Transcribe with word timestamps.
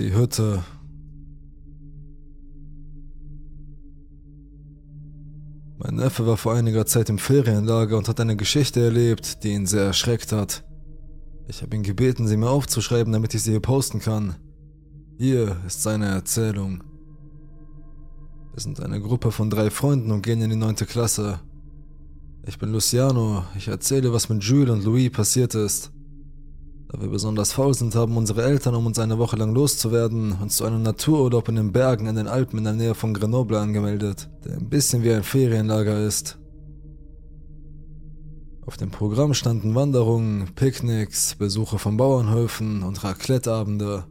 Die 0.00 0.14
Hütte. 0.14 0.64
Mein 5.76 5.96
Neffe 5.96 6.26
war 6.26 6.38
vor 6.38 6.54
einiger 6.54 6.86
Zeit 6.86 7.10
im 7.10 7.18
Ferienlager 7.18 7.98
und 7.98 8.08
hat 8.08 8.18
eine 8.18 8.34
Geschichte 8.34 8.80
erlebt, 8.80 9.44
die 9.44 9.50
ihn 9.50 9.66
sehr 9.66 9.84
erschreckt 9.84 10.32
hat. 10.32 10.64
Ich 11.48 11.60
habe 11.60 11.76
ihn 11.76 11.82
gebeten, 11.82 12.26
sie 12.26 12.38
mir 12.38 12.48
aufzuschreiben, 12.48 13.12
damit 13.12 13.34
ich 13.34 13.42
sie 13.42 13.50
hier 13.50 13.60
posten 13.60 14.00
kann. 14.00 14.36
Hier 15.18 15.58
ist 15.66 15.82
seine 15.82 16.06
Erzählung. 16.06 16.82
Wir 18.54 18.62
sind 18.62 18.80
eine 18.80 19.02
Gruppe 19.02 19.30
von 19.32 19.50
drei 19.50 19.68
Freunden 19.68 20.12
und 20.12 20.22
gehen 20.22 20.40
in 20.40 20.48
die 20.48 20.56
neunte 20.56 20.86
Klasse. 20.86 21.40
Ich 22.46 22.58
bin 22.58 22.72
Luciano, 22.72 23.44
ich 23.54 23.68
erzähle, 23.68 24.14
was 24.14 24.30
mit 24.30 24.42
Jules 24.42 24.70
und 24.70 24.82
Louis 24.82 25.12
passiert 25.12 25.54
ist. 25.54 25.92
Da 26.92 27.00
wir 27.00 27.08
besonders 27.08 27.52
faul 27.52 27.72
sind, 27.72 27.94
haben 27.94 28.16
unsere 28.16 28.42
Eltern, 28.42 28.74
um 28.74 28.84
uns 28.84 28.98
eine 28.98 29.16
Woche 29.18 29.36
lang 29.36 29.54
loszuwerden, 29.54 30.32
uns 30.32 30.56
zu 30.56 30.64
einem 30.64 30.82
Natururlaub 30.82 31.48
in 31.48 31.54
den 31.54 31.70
Bergen 31.70 32.06
in 32.06 32.16
den 32.16 32.26
Alpen 32.26 32.58
in 32.58 32.64
der 32.64 32.72
Nähe 32.72 32.94
von 32.96 33.14
Grenoble 33.14 33.60
angemeldet, 33.60 34.28
der 34.44 34.56
ein 34.56 34.68
bisschen 34.68 35.04
wie 35.04 35.12
ein 35.12 35.22
Ferienlager 35.22 36.04
ist. 36.04 36.36
Auf 38.66 38.76
dem 38.76 38.90
Programm 38.90 39.34
standen 39.34 39.76
Wanderungen, 39.76 40.48
Picknicks, 40.56 41.36
Besuche 41.36 41.78
von 41.78 41.96
Bauernhöfen 41.96 42.82
und 42.82 43.04
Raclette-Abende. 43.04 44.04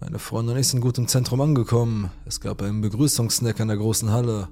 Meine 0.00 0.18
Freunde 0.18 0.52
und 0.52 0.58
ich 0.58 0.68
sind 0.68 0.80
gut 0.80 0.96
im 0.96 1.08
Zentrum 1.08 1.42
angekommen. 1.42 2.10
Es 2.24 2.40
gab 2.40 2.62
einen 2.62 2.80
Begrüßungssnack 2.80 3.60
in 3.60 3.68
der 3.68 3.76
großen 3.76 4.12
Halle. 4.12 4.48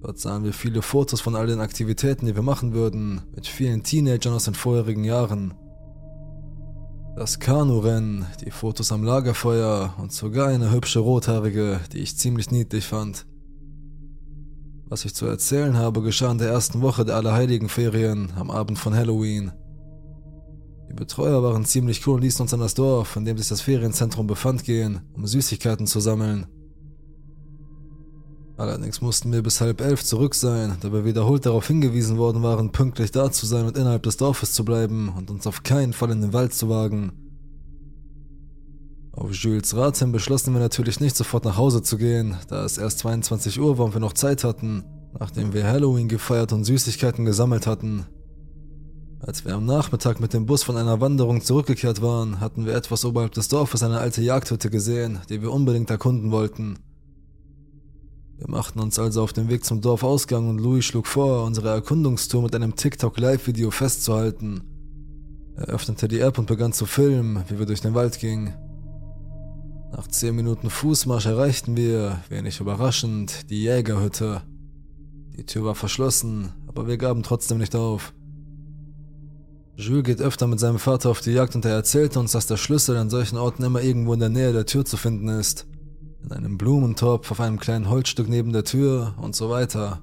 Dort 0.00 0.18
sahen 0.18 0.44
wir 0.44 0.52
viele 0.52 0.82
Fotos 0.82 1.20
von 1.20 1.36
all 1.36 1.46
den 1.46 1.60
Aktivitäten, 1.60 2.26
die 2.26 2.34
wir 2.34 2.42
machen 2.42 2.72
würden, 2.72 3.20
mit 3.34 3.46
vielen 3.46 3.82
Teenagern 3.82 4.32
aus 4.32 4.44
den 4.44 4.54
vorherigen 4.54 5.04
Jahren. 5.04 5.54
Das 7.20 7.38
Kanurennen, 7.38 8.24
die 8.42 8.50
Fotos 8.50 8.92
am 8.92 9.04
Lagerfeuer 9.04 9.92
und 9.98 10.10
sogar 10.10 10.48
eine 10.48 10.72
hübsche 10.72 11.00
Rothaarige, 11.00 11.78
die 11.92 11.98
ich 11.98 12.16
ziemlich 12.16 12.50
niedlich 12.50 12.86
fand. 12.86 13.26
Was 14.86 15.04
ich 15.04 15.14
zu 15.14 15.26
erzählen 15.26 15.76
habe, 15.76 16.00
geschah 16.00 16.30
in 16.32 16.38
der 16.38 16.48
ersten 16.48 16.80
Woche 16.80 17.04
der 17.04 17.16
Allerheiligen 17.16 17.68
Ferien, 17.68 18.32
am 18.36 18.50
Abend 18.50 18.78
von 18.78 18.94
Halloween. 18.94 19.52
Die 20.88 20.94
Betreuer 20.94 21.42
waren 21.42 21.66
ziemlich 21.66 22.06
cool 22.06 22.14
und 22.14 22.22
ließen 22.22 22.40
uns 22.40 22.54
an 22.54 22.60
das 22.60 22.72
Dorf, 22.72 23.14
in 23.16 23.26
dem 23.26 23.36
sich 23.36 23.48
das 23.48 23.60
Ferienzentrum 23.60 24.26
befand, 24.26 24.64
gehen, 24.64 25.02
um 25.12 25.26
Süßigkeiten 25.26 25.86
zu 25.86 26.00
sammeln. 26.00 26.46
Allerdings 28.60 29.00
mussten 29.00 29.32
wir 29.32 29.42
bis 29.42 29.62
halb 29.62 29.80
elf 29.80 30.04
zurück 30.04 30.34
sein, 30.34 30.76
da 30.82 30.92
wir 30.92 31.06
wiederholt 31.06 31.46
darauf 31.46 31.66
hingewiesen 31.66 32.18
worden 32.18 32.42
waren, 32.42 32.72
pünktlich 32.72 33.10
da 33.10 33.32
zu 33.32 33.46
sein 33.46 33.64
und 33.64 33.78
innerhalb 33.78 34.02
des 34.02 34.18
Dorfes 34.18 34.52
zu 34.52 34.66
bleiben 34.66 35.10
und 35.16 35.30
uns 35.30 35.46
auf 35.46 35.62
keinen 35.62 35.94
Fall 35.94 36.10
in 36.10 36.20
den 36.20 36.34
Wald 36.34 36.52
zu 36.52 36.68
wagen. 36.68 37.12
Auf 39.12 39.32
Jules 39.32 39.74
Rat 39.74 39.96
hin 39.96 40.12
beschlossen 40.12 40.52
wir 40.52 40.60
natürlich 40.60 41.00
nicht 41.00 41.16
sofort 41.16 41.46
nach 41.46 41.56
Hause 41.56 41.82
zu 41.82 41.96
gehen, 41.96 42.36
da 42.48 42.62
es 42.62 42.76
erst 42.76 42.98
22 42.98 43.58
Uhr 43.58 43.78
war 43.78 43.86
und 43.86 43.94
wir 43.94 44.00
noch 44.02 44.12
Zeit 44.12 44.44
hatten, 44.44 44.84
nachdem 45.18 45.54
wir 45.54 45.64
Halloween 45.64 46.08
gefeiert 46.08 46.52
und 46.52 46.64
Süßigkeiten 46.64 47.24
gesammelt 47.24 47.66
hatten. 47.66 48.04
Als 49.20 49.46
wir 49.46 49.54
am 49.54 49.64
Nachmittag 49.64 50.20
mit 50.20 50.34
dem 50.34 50.44
Bus 50.44 50.64
von 50.64 50.76
einer 50.76 51.00
Wanderung 51.00 51.40
zurückgekehrt 51.40 52.02
waren, 52.02 52.40
hatten 52.40 52.66
wir 52.66 52.74
etwas 52.74 53.06
oberhalb 53.06 53.32
des 53.32 53.48
Dorfes 53.48 53.82
eine 53.82 54.00
alte 54.00 54.20
Jagdhütte 54.20 54.68
gesehen, 54.68 55.20
die 55.30 55.40
wir 55.40 55.50
unbedingt 55.50 55.88
erkunden 55.88 56.30
wollten. 56.30 56.78
Wir 58.40 58.48
machten 58.48 58.80
uns 58.80 58.98
also 58.98 59.22
auf 59.22 59.34
den 59.34 59.50
Weg 59.50 59.66
zum 59.66 59.82
Dorfausgang 59.82 60.48
und 60.48 60.60
Louis 60.60 60.86
schlug 60.86 61.06
vor, 61.06 61.44
unsere 61.44 61.68
Erkundungstour 61.68 62.42
mit 62.42 62.54
einem 62.54 62.74
TikTok-Live-Video 62.74 63.70
festzuhalten. 63.70 64.62
Er 65.56 65.66
öffnete 65.66 66.08
die 66.08 66.20
App 66.20 66.38
und 66.38 66.46
begann 66.46 66.72
zu 66.72 66.86
filmen, 66.86 67.44
wie 67.48 67.58
wir 67.58 67.66
durch 67.66 67.82
den 67.82 67.92
Wald 67.92 68.18
gingen. 68.18 68.54
Nach 69.92 70.08
zehn 70.08 70.34
Minuten 70.34 70.70
Fußmarsch 70.70 71.26
erreichten 71.26 71.76
wir, 71.76 72.22
wenig 72.30 72.60
überraschend, 72.60 73.50
die 73.50 73.62
Jägerhütte. 73.62 74.40
Die 75.36 75.44
Tür 75.44 75.66
war 75.66 75.74
verschlossen, 75.74 76.54
aber 76.66 76.86
wir 76.86 76.96
gaben 76.96 77.22
trotzdem 77.22 77.58
nicht 77.58 77.76
auf. 77.76 78.14
Jules 79.76 80.04
geht 80.04 80.22
öfter 80.22 80.46
mit 80.46 80.60
seinem 80.60 80.78
Vater 80.78 81.10
auf 81.10 81.20
die 81.20 81.32
Jagd 81.32 81.56
und 81.56 81.66
er 81.66 81.72
erzählte 81.72 82.18
uns, 82.18 82.32
dass 82.32 82.46
der 82.46 82.56
Schlüssel 82.56 82.96
an 82.96 83.10
solchen 83.10 83.36
Orten 83.36 83.64
immer 83.64 83.82
irgendwo 83.82 84.14
in 84.14 84.20
der 84.20 84.30
Nähe 84.30 84.54
der 84.54 84.64
Tür 84.64 84.86
zu 84.86 84.96
finden 84.96 85.28
ist 85.28 85.66
in 86.24 86.32
einem 86.32 86.58
Blumentopf 86.58 87.30
auf 87.30 87.40
einem 87.40 87.58
kleinen 87.58 87.88
Holzstück 87.88 88.28
neben 88.28 88.52
der 88.52 88.64
Tür 88.64 89.14
und 89.20 89.34
so 89.34 89.50
weiter. 89.50 90.00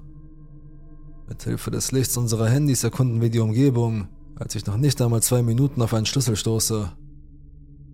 Mit 1.28 1.42
Hilfe 1.42 1.70
des 1.70 1.92
Lichts 1.92 2.16
unserer 2.16 2.48
Handys 2.48 2.84
erkunden 2.84 3.20
wir 3.20 3.30
die 3.30 3.40
Umgebung, 3.40 4.08
als 4.36 4.54
ich 4.54 4.66
noch 4.66 4.76
nicht 4.76 5.00
einmal 5.02 5.22
zwei 5.22 5.42
Minuten 5.42 5.82
auf 5.82 5.94
einen 5.94 6.06
Schlüssel 6.06 6.36
stoße. 6.36 6.90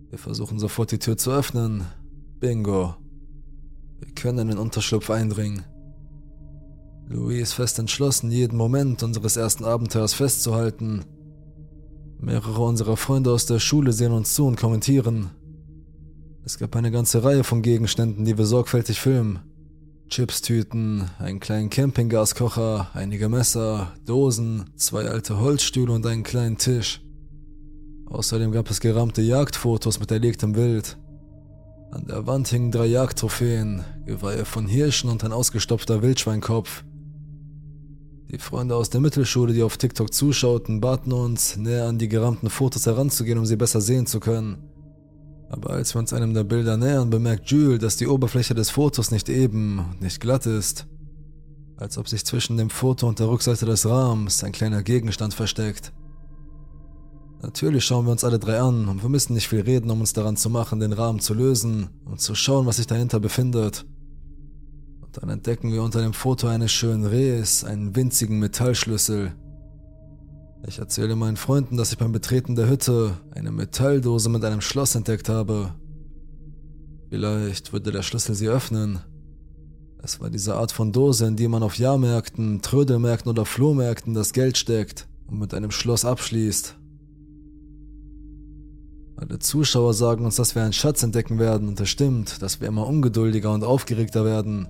Wir 0.09 0.19
versuchen 0.19 0.59
sofort 0.59 0.91
die 0.91 0.99
Tür 0.99 1.17
zu 1.17 1.31
öffnen. 1.31 1.83
Bingo. 2.39 2.95
Wir 3.99 4.13
können 4.13 4.39
in 4.39 4.47
den 4.49 4.57
Unterschlupf 4.57 5.09
eindringen. 5.09 5.63
Louis 7.07 7.41
ist 7.41 7.53
fest 7.53 7.77
entschlossen, 7.77 8.31
jeden 8.31 8.57
Moment 8.57 9.03
unseres 9.03 9.37
ersten 9.37 9.65
Abenteuers 9.65 10.13
festzuhalten. 10.13 11.05
Mehrere 12.19 12.61
unserer 12.63 12.97
Freunde 12.97 13.31
aus 13.31 13.45
der 13.45 13.59
Schule 13.59 13.93
sehen 13.93 14.11
uns 14.11 14.33
zu 14.33 14.47
und 14.47 14.57
kommentieren. 14.57 15.29
Es 16.47 16.59
gab 16.59 16.75
eine 16.75 16.91
ganze 16.91 17.23
Reihe 17.23 17.43
von 17.43 17.63
Gegenständen, 17.63 18.23
die 18.23 18.37
wir 18.37 18.45
sorgfältig 18.45 19.01
filmen. 19.01 19.39
Chipstüten, 20.09 21.09
einen 21.17 21.39
kleinen 21.39 21.71
Campinggaskocher, 21.71 22.91
einige 22.93 23.29
Messer, 23.29 23.93
Dosen, 24.05 24.65
zwei 24.75 25.05
alte 25.05 25.39
Holzstühle 25.39 25.91
und 25.91 26.05
einen 26.05 26.21
kleinen 26.21 26.59
Tisch. 26.59 27.01
Außerdem 28.05 28.51
gab 28.51 28.69
es 28.69 28.79
gerahmte 28.79 29.23
Jagdfotos 29.23 29.99
mit 29.99 30.11
erlegtem 30.11 30.55
Wild. 30.55 30.97
An 31.89 32.05
der 32.05 32.27
Wand 32.27 32.47
hingen 32.49 32.71
drei 32.71 32.85
Jagdtrophäen, 32.85 33.83
Geweihe 34.05 34.45
von 34.45 34.67
Hirschen 34.67 35.09
und 35.09 35.23
ein 35.23 35.33
ausgestopfter 35.33 36.03
Wildschweinkopf. 36.03 36.83
Die 38.31 38.37
Freunde 38.37 38.75
aus 38.75 38.91
der 38.91 39.01
Mittelschule, 39.01 39.51
die 39.51 39.63
auf 39.63 39.77
TikTok 39.77 40.13
zuschauten, 40.13 40.79
baten 40.79 41.11
uns, 41.11 41.57
näher 41.57 41.87
an 41.87 41.97
die 41.97 42.07
gerahmten 42.07 42.51
Fotos 42.51 42.85
heranzugehen, 42.85 43.39
um 43.39 43.47
sie 43.47 43.55
besser 43.55 43.81
sehen 43.81 44.05
zu 44.05 44.19
können. 44.19 44.74
Aber 45.49 45.71
als 45.71 45.93
wir 45.93 45.99
uns 45.99 46.13
einem 46.13 46.33
der 46.33 46.43
Bilder 46.43 46.77
nähern, 46.77 47.09
bemerkt 47.09 47.49
Jules, 47.49 47.79
dass 47.79 47.97
die 47.97 48.07
Oberfläche 48.07 48.55
des 48.55 48.69
Fotos 48.69 49.11
nicht 49.11 49.29
eben 49.29 49.95
nicht 49.99 50.19
glatt 50.19 50.45
ist. 50.45 50.87
Als 51.77 51.97
ob 51.97 52.07
sich 52.07 52.25
zwischen 52.25 52.57
dem 52.57 52.69
Foto 52.69 53.07
und 53.07 53.19
der 53.19 53.29
Rückseite 53.29 53.65
des 53.65 53.87
Rahmens 53.87 54.43
ein 54.43 54.53
kleiner 54.53 54.81
Gegenstand 54.81 55.33
versteckt. 55.33 55.93
Natürlich 57.41 57.85
schauen 57.85 58.05
wir 58.05 58.11
uns 58.11 58.23
alle 58.23 58.39
drei 58.39 58.59
an 58.59 58.87
und 58.87 59.03
wir 59.03 59.09
müssen 59.09 59.33
nicht 59.33 59.47
viel 59.47 59.61
reden, 59.61 59.91
um 59.91 59.99
uns 59.99 60.13
daran 60.13 60.37
zu 60.37 60.49
machen, 60.49 60.79
den 60.79 60.93
Rahmen 60.93 61.19
zu 61.19 61.33
lösen 61.33 61.89
und 62.05 62.19
zu 62.19 62.33
schauen, 62.33 62.65
was 62.65 62.77
sich 62.77 62.87
dahinter 62.87 63.19
befindet. 63.19 63.85
Und 65.01 65.21
dann 65.21 65.29
entdecken 65.29 65.71
wir 65.71 65.83
unter 65.83 66.01
dem 66.01 66.13
Foto 66.13 66.47
eines 66.47 66.71
schönen 66.71 67.05
Rehs 67.05 67.63
einen 67.63 67.95
winzigen 67.95 68.39
Metallschlüssel, 68.39 69.33
ich 70.67 70.79
erzähle 70.79 71.15
meinen 71.15 71.37
Freunden, 71.37 71.77
dass 71.77 71.91
ich 71.91 71.97
beim 71.97 72.11
Betreten 72.11 72.55
der 72.55 72.69
Hütte 72.69 73.17
eine 73.31 73.51
Metalldose 73.51 74.29
mit 74.29 74.43
einem 74.43 74.61
Schloss 74.61 74.95
entdeckt 74.95 75.29
habe. 75.29 75.75
Vielleicht 77.09 77.73
würde 77.73 77.91
der 77.91 78.01
Schlüssel 78.01 78.35
sie 78.35 78.49
öffnen. 78.49 78.99
Es 80.01 80.19
war 80.19 80.29
diese 80.29 80.55
Art 80.55 80.71
von 80.71 80.91
Dose, 80.91 81.25
in 81.25 81.35
die 81.35 81.47
man 81.47 81.63
auf 81.63 81.77
Jahrmärkten, 81.77 82.61
Trödelmärkten 82.61 83.29
oder 83.29 83.45
Flohmärkten 83.45 84.13
das 84.13 84.33
Geld 84.33 84.57
steckt 84.57 85.07
und 85.27 85.39
mit 85.39 85.53
einem 85.53 85.71
Schloss 85.71 86.05
abschließt. 86.05 86.75
Alle 89.17 89.39
Zuschauer 89.39 89.93
sagen 89.93 90.25
uns, 90.25 90.35
dass 90.35 90.55
wir 90.55 90.63
einen 90.63 90.73
Schatz 90.73 91.01
entdecken 91.01 91.39
werden 91.39 91.69
und 91.69 91.79
es 91.79 91.89
stimmt, 91.89 92.41
dass 92.41 92.59
wir 92.59 92.67
immer 92.67 92.85
ungeduldiger 92.85 93.53
und 93.53 93.63
aufgeregter 93.63 94.25
werden. 94.25 94.67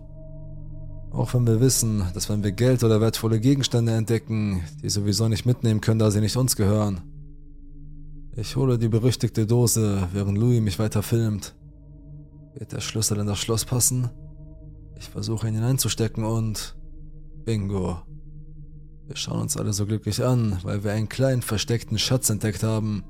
Auch 1.11 1.33
wenn 1.33 1.47
wir 1.47 1.59
wissen, 1.59 2.03
dass 2.13 2.29
wenn 2.29 2.43
wir 2.43 2.51
Geld 2.51 2.83
oder 2.83 2.99
wertvolle 2.99 3.39
Gegenstände 3.39 3.93
entdecken, 3.93 4.63
die 4.83 4.89
sowieso 4.89 5.27
nicht 5.27 5.45
mitnehmen 5.45 5.81
können, 5.81 5.99
da 5.99 6.11
sie 6.11 6.19
nicht 6.19 6.35
uns 6.35 6.55
gehören. 6.55 7.01
Ich 8.35 8.57
hole 8.57 8.77
die 8.77 8.89
berüchtigte 8.89 9.47
Dose, 9.47 10.09
während 10.11 10.37
Louis 10.37 10.61
mich 10.61 10.77
weiter 10.77 11.01
filmt. 11.01 11.55
Wird 12.53 12.73
der 12.73 12.81
Schlüssel 12.81 13.19
in 13.19 13.27
das 13.27 13.39
Schloss 13.39 13.63
passen? 13.63 14.09
Ich 14.97 15.09
versuche 15.09 15.47
ihn 15.47 15.55
hineinzustecken 15.55 16.23
und... 16.23 16.75
Bingo. 17.45 17.99
Wir 19.07 19.15
schauen 19.15 19.41
uns 19.41 19.55
alle 19.55 19.71
so 19.71 19.85
glücklich 19.85 20.23
an, 20.23 20.57
weil 20.63 20.83
wir 20.83 20.91
einen 20.91 21.09
kleinen 21.09 21.43
versteckten 21.43 21.99
Schatz 21.99 22.29
entdeckt 22.29 22.63
haben. 22.63 23.03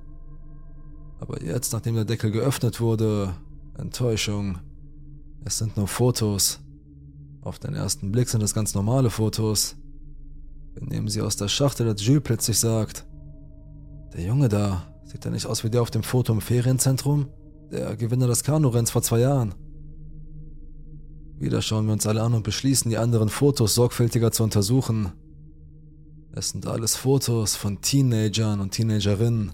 Aber 1.19 1.41
jetzt, 1.41 1.71
nachdem 1.71 1.95
der 1.95 2.03
Deckel 2.03 2.31
geöffnet 2.31 2.81
wurde, 2.81 3.33
Enttäuschung. 3.77 4.59
Es 5.45 5.57
sind 5.57 5.77
nur 5.77 5.87
Fotos. 5.87 6.59
Auf 7.45 7.59
den 7.59 7.75
ersten 7.75 8.11
Blick 8.11 8.27
sind 8.27 8.41
es 8.41 8.55
ganz 8.55 8.73
normale 8.73 9.11
Fotos. 9.11 9.75
Wir 10.73 10.81
nehmen 10.87 11.07
sie 11.07 11.21
aus 11.21 11.35
der 11.35 11.47
Schachtel, 11.47 11.87
als 11.87 12.03
Jules 12.03 12.23
plötzlich 12.23 12.57
sagt: 12.57 13.05
Der 14.13 14.23
Junge 14.23 14.49
da, 14.49 14.91
sieht 15.03 15.23
er 15.25 15.31
nicht 15.31 15.45
aus 15.45 15.63
wie 15.63 15.69
der 15.69 15.83
auf 15.83 15.91
dem 15.91 16.01
Foto 16.01 16.33
im 16.33 16.41
Ferienzentrum? 16.41 17.27
Der 17.71 17.95
Gewinner 17.97 18.25
des 18.25 18.43
Kanurenns 18.43 18.89
vor 18.89 19.03
zwei 19.03 19.19
Jahren. 19.19 19.53
Wieder 21.37 21.61
schauen 21.61 21.85
wir 21.85 21.93
uns 21.93 22.07
alle 22.07 22.23
an 22.23 22.33
und 22.33 22.41
beschließen, 22.41 22.89
die 22.89 22.97
anderen 22.97 23.29
Fotos 23.29 23.75
sorgfältiger 23.75 24.31
zu 24.31 24.41
untersuchen. 24.43 25.11
Es 26.31 26.49
sind 26.49 26.65
alles 26.65 26.95
Fotos 26.95 27.55
von 27.55 27.79
Teenagern 27.79 28.59
und 28.59 28.71
Teenagerinnen. 28.71 29.51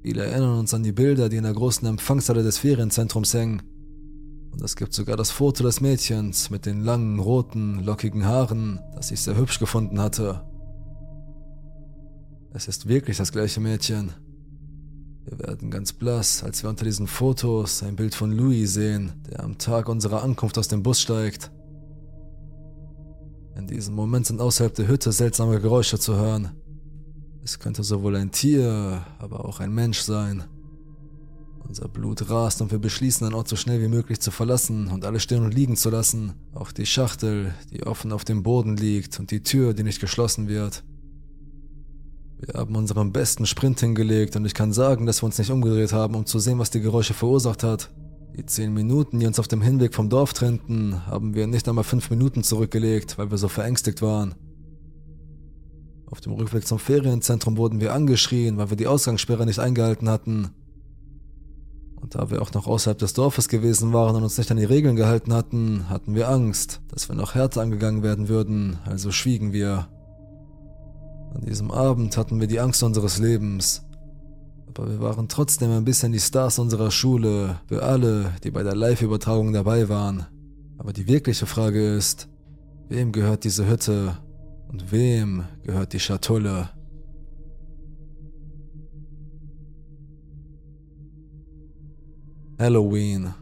Viele 0.00 0.24
erinnern 0.24 0.58
uns 0.58 0.72
an 0.72 0.84
die 0.84 0.92
Bilder, 0.92 1.28
die 1.28 1.36
in 1.36 1.44
der 1.44 1.52
großen 1.52 1.86
Empfangshalle 1.86 2.42
des 2.42 2.56
Ferienzentrums 2.56 3.34
hängen. 3.34 3.60
Und 4.52 4.62
es 4.62 4.76
gibt 4.76 4.92
sogar 4.92 5.16
das 5.16 5.30
Foto 5.30 5.62
des 5.62 5.80
Mädchens 5.80 6.50
mit 6.50 6.66
den 6.66 6.82
langen, 6.82 7.18
roten, 7.18 7.84
lockigen 7.84 8.24
Haaren, 8.24 8.80
das 8.94 9.10
ich 9.10 9.20
sehr 9.20 9.36
hübsch 9.36 9.58
gefunden 9.58 10.00
hatte. 10.00 10.42
Es 12.52 12.66
ist 12.66 12.88
wirklich 12.88 13.16
das 13.16 13.30
gleiche 13.30 13.60
Mädchen. 13.60 14.12
Wir 15.24 15.38
werden 15.38 15.70
ganz 15.70 15.92
blass, 15.92 16.42
als 16.42 16.62
wir 16.62 16.70
unter 16.70 16.84
diesen 16.84 17.06
Fotos 17.06 17.82
ein 17.82 17.96
Bild 17.96 18.14
von 18.14 18.32
Louis 18.32 18.72
sehen, 18.72 19.12
der 19.30 19.44
am 19.44 19.58
Tag 19.58 19.88
unserer 19.88 20.22
Ankunft 20.22 20.56
aus 20.56 20.68
dem 20.68 20.82
Bus 20.82 21.00
steigt. 21.00 21.50
In 23.54 23.66
diesem 23.66 23.94
Moment 23.94 24.26
sind 24.26 24.40
außerhalb 24.40 24.74
der 24.74 24.88
Hütte 24.88 25.12
seltsame 25.12 25.60
Geräusche 25.60 25.98
zu 25.98 26.16
hören. 26.16 26.52
Es 27.44 27.58
könnte 27.58 27.82
sowohl 27.82 28.16
ein 28.16 28.30
Tier, 28.30 29.04
aber 29.18 29.44
auch 29.44 29.60
ein 29.60 29.72
Mensch 29.72 30.00
sein. 30.00 30.44
Unser 31.68 31.86
Blut 31.86 32.30
rast 32.30 32.62
und 32.62 32.70
wir 32.70 32.78
beschließen, 32.78 33.28
den 33.28 33.34
Ort 33.34 33.46
so 33.46 33.54
schnell 33.54 33.82
wie 33.82 33.88
möglich 33.88 34.20
zu 34.20 34.30
verlassen 34.30 34.88
und 34.88 35.04
alle 35.04 35.20
stehen 35.20 35.44
und 35.44 35.52
liegen 35.52 35.76
zu 35.76 35.90
lassen. 35.90 36.32
Auch 36.54 36.72
die 36.72 36.86
Schachtel, 36.86 37.52
die 37.70 37.86
offen 37.86 38.10
auf 38.10 38.24
dem 38.24 38.42
Boden 38.42 38.78
liegt 38.78 39.20
und 39.20 39.30
die 39.30 39.42
Tür, 39.42 39.74
die 39.74 39.82
nicht 39.82 40.00
geschlossen 40.00 40.48
wird. 40.48 40.82
Wir 42.40 42.54
haben 42.58 42.74
unseren 42.74 43.12
besten 43.12 43.44
Sprint 43.44 43.80
hingelegt 43.80 44.34
und 44.34 44.46
ich 44.46 44.54
kann 44.54 44.72
sagen, 44.72 45.04
dass 45.04 45.20
wir 45.20 45.26
uns 45.26 45.36
nicht 45.36 45.50
umgedreht 45.50 45.92
haben, 45.92 46.14
um 46.14 46.24
zu 46.24 46.38
sehen, 46.38 46.58
was 46.58 46.70
die 46.70 46.80
Geräusche 46.80 47.12
verursacht 47.12 47.62
hat. 47.62 47.90
Die 48.34 48.46
zehn 48.46 48.72
Minuten, 48.72 49.20
die 49.20 49.26
uns 49.26 49.38
auf 49.38 49.48
dem 49.48 49.60
Hinweg 49.60 49.94
vom 49.94 50.08
Dorf 50.08 50.32
trennten, 50.32 51.04
haben 51.06 51.34
wir 51.34 51.46
nicht 51.46 51.68
einmal 51.68 51.84
fünf 51.84 52.08
Minuten 52.08 52.44
zurückgelegt, 52.44 53.18
weil 53.18 53.30
wir 53.30 53.36
so 53.36 53.48
verängstigt 53.48 54.00
waren. 54.00 54.34
Auf 56.06 56.22
dem 56.22 56.32
Rückweg 56.32 56.66
zum 56.66 56.78
Ferienzentrum 56.78 57.58
wurden 57.58 57.80
wir 57.80 57.92
angeschrien, 57.92 58.56
weil 58.56 58.70
wir 58.70 58.76
die 58.78 58.86
Ausgangssperre 58.86 59.44
nicht 59.44 59.58
eingehalten 59.58 60.08
hatten. 60.08 60.50
Und 62.00 62.14
da 62.14 62.30
wir 62.30 62.42
auch 62.42 62.52
noch 62.52 62.66
außerhalb 62.66 62.98
des 62.98 63.12
Dorfes 63.12 63.48
gewesen 63.48 63.92
waren 63.92 64.14
und 64.16 64.22
uns 64.22 64.38
nicht 64.38 64.50
an 64.50 64.56
die 64.56 64.64
Regeln 64.64 64.96
gehalten 64.96 65.32
hatten, 65.32 65.88
hatten 65.88 66.14
wir 66.14 66.28
Angst, 66.28 66.80
dass 66.88 67.08
wir 67.08 67.16
noch 67.16 67.34
härter 67.34 67.60
angegangen 67.60 68.02
werden 68.02 68.28
würden, 68.28 68.78
also 68.84 69.10
schwiegen 69.10 69.52
wir. 69.52 69.88
An 71.34 71.42
diesem 71.42 71.70
Abend 71.70 72.16
hatten 72.16 72.40
wir 72.40 72.46
die 72.46 72.60
Angst 72.60 72.82
unseres 72.82 73.18
Lebens. 73.18 73.84
Aber 74.68 74.88
wir 74.88 75.00
waren 75.00 75.28
trotzdem 75.28 75.72
ein 75.72 75.84
bisschen 75.84 76.12
die 76.12 76.20
Stars 76.20 76.58
unserer 76.58 76.90
Schule, 76.90 77.60
für 77.66 77.82
alle, 77.82 78.32
die 78.44 78.50
bei 78.50 78.62
der 78.62 78.76
Live-Übertragung 78.76 79.52
dabei 79.52 79.88
waren. 79.88 80.26
Aber 80.78 80.92
die 80.92 81.08
wirkliche 81.08 81.46
Frage 81.46 81.96
ist, 81.96 82.28
wem 82.88 83.10
gehört 83.10 83.42
diese 83.42 83.68
Hütte 83.68 84.16
und 84.68 84.92
wem 84.92 85.44
gehört 85.64 85.92
die 85.92 86.00
Schatulle? 86.00 86.70
Halloween. 92.58 93.34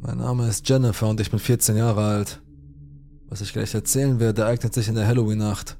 Mein 0.00 0.16
Name 0.16 0.48
ist 0.48 0.66
Jennifer 0.66 1.08
und 1.08 1.20
ich 1.20 1.30
bin 1.30 1.38
14 1.38 1.76
Jahre 1.76 2.02
alt. 2.02 2.42
Was 3.28 3.42
ich 3.42 3.52
gleich 3.52 3.74
erzählen 3.74 4.20
werde, 4.20 4.42
ereignet 4.42 4.72
sich 4.72 4.88
in 4.88 4.94
der 4.94 5.06
Halloween-Nacht. 5.06 5.76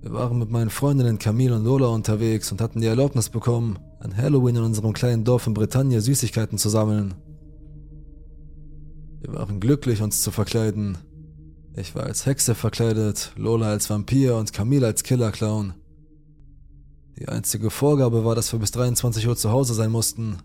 Wir 0.00 0.12
waren 0.12 0.38
mit 0.38 0.50
meinen 0.50 0.70
Freundinnen 0.70 1.18
Camille 1.18 1.54
und 1.54 1.64
Lola 1.64 1.88
unterwegs 1.88 2.50
und 2.50 2.62
hatten 2.62 2.80
die 2.80 2.86
Erlaubnis 2.86 3.28
bekommen, 3.28 3.78
an 3.98 4.16
Halloween 4.16 4.56
in 4.56 4.62
unserem 4.62 4.94
kleinen 4.94 5.24
Dorf 5.24 5.46
in 5.46 5.52
Bretagne 5.52 6.00
Süßigkeiten 6.00 6.56
zu 6.56 6.70
sammeln. 6.70 7.14
Wir 9.20 9.34
waren 9.34 9.60
glücklich, 9.60 10.00
uns 10.00 10.22
zu 10.22 10.30
verkleiden. 10.30 10.96
Ich 11.76 11.94
war 11.94 12.04
als 12.04 12.24
Hexe 12.24 12.54
verkleidet, 12.54 13.32
Lola 13.36 13.68
als 13.68 13.90
Vampir 13.90 14.36
und 14.36 14.54
Camille 14.54 14.86
als 14.86 15.02
Killer-Clown. 15.02 15.74
Die 17.20 17.28
einzige 17.28 17.68
Vorgabe 17.68 18.24
war, 18.24 18.34
dass 18.34 18.50
wir 18.50 18.58
bis 18.58 18.70
23 18.70 19.28
Uhr 19.28 19.36
zu 19.36 19.50
Hause 19.50 19.74
sein 19.74 19.90
mussten. 19.90 20.38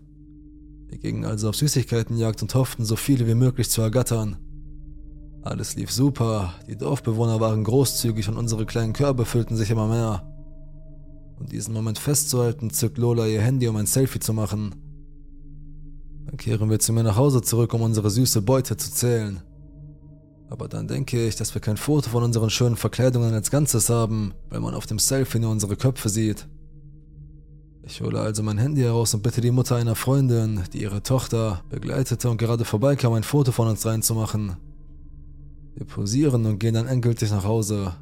Wir 0.88 0.98
gingen 0.98 1.24
also 1.24 1.48
auf 1.48 1.56
Süßigkeitenjagd 1.56 2.42
und 2.42 2.54
hofften, 2.54 2.84
so 2.84 2.96
viele 2.96 3.26
wie 3.26 3.34
möglich 3.34 3.70
zu 3.70 3.80
ergattern. 3.80 4.36
Alles 5.40 5.74
lief 5.76 5.90
super, 5.90 6.52
die 6.68 6.76
Dorfbewohner 6.76 7.40
waren 7.40 7.64
großzügig 7.64 8.28
und 8.28 8.36
unsere 8.36 8.66
kleinen 8.66 8.92
Körbe 8.92 9.24
füllten 9.24 9.56
sich 9.56 9.70
immer 9.70 9.88
mehr. 9.88 10.30
Um 11.38 11.46
diesen 11.46 11.72
Moment 11.72 11.98
festzuhalten, 11.98 12.68
zückt 12.68 12.98
Lola 12.98 13.26
ihr 13.26 13.40
Handy, 13.40 13.68
um 13.68 13.76
ein 13.76 13.86
Selfie 13.86 14.20
zu 14.20 14.34
machen. 14.34 14.74
Dann 16.26 16.36
kehren 16.36 16.68
wir 16.68 16.78
zu 16.78 16.92
mir 16.92 17.04
nach 17.04 17.16
Hause 17.16 17.40
zurück, 17.40 17.72
um 17.72 17.80
unsere 17.80 18.10
süße 18.10 18.42
Beute 18.42 18.76
zu 18.76 18.92
zählen. 18.92 19.40
Aber 20.50 20.68
dann 20.68 20.88
denke 20.88 21.26
ich, 21.26 21.36
dass 21.36 21.54
wir 21.54 21.62
kein 21.62 21.78
Foto 21.78 22.10
von 22.10 22.22
unseren 22.22 22.50
schönen 22.50 22.76
Verkleidungen 22.76 23.32
als 23.32 23.50
Ganzes 23.50 23.88
haben, 23.88 24.34
weil 24.50 24.60
man 24.60 24.74
auf 24.74 24.84
dem 24.84 24.98
Selfie 24.98 25.38
nur 25.38 25.50
unsere 25.50 25.76
Köpfe 25.76 26.10
sieht. 26.10 26.46
Ich 27.88 28.00
hole 28.00 28.18
also 28.18 28.42
mein 28.42 28.58
Handy 28.58 28.82
heraus 28.82 29.14
und 29.14 29.22
bitte 29.22 29.40
die 29.40 29.52
Mutter 29.52 29.76
einer 29.76 29.94
Freundin, 29.94 30.64
die 30.72 30.82
ihre 30.82 31.04
Tochter 31.04 31.62
begleitete 31.70 32.28
und 32.28 32.36
gerade 32.36 32.64
vorbeikam, 32.64 33.12
ein 33.12 33.22
Foto 33.22 33.52
von 33.52 33.68
uns 33.68 33.86
reinzumachen. 33.86 34.56
Wir 35.76 35.86
posieren 35.86 36.46
und 36.46 36.58
gehen 36.58 36.74
dann 36.74 36.88
endgültig 36.88 37.30
nach 37.30 37.44
Hause. 37.44 37.94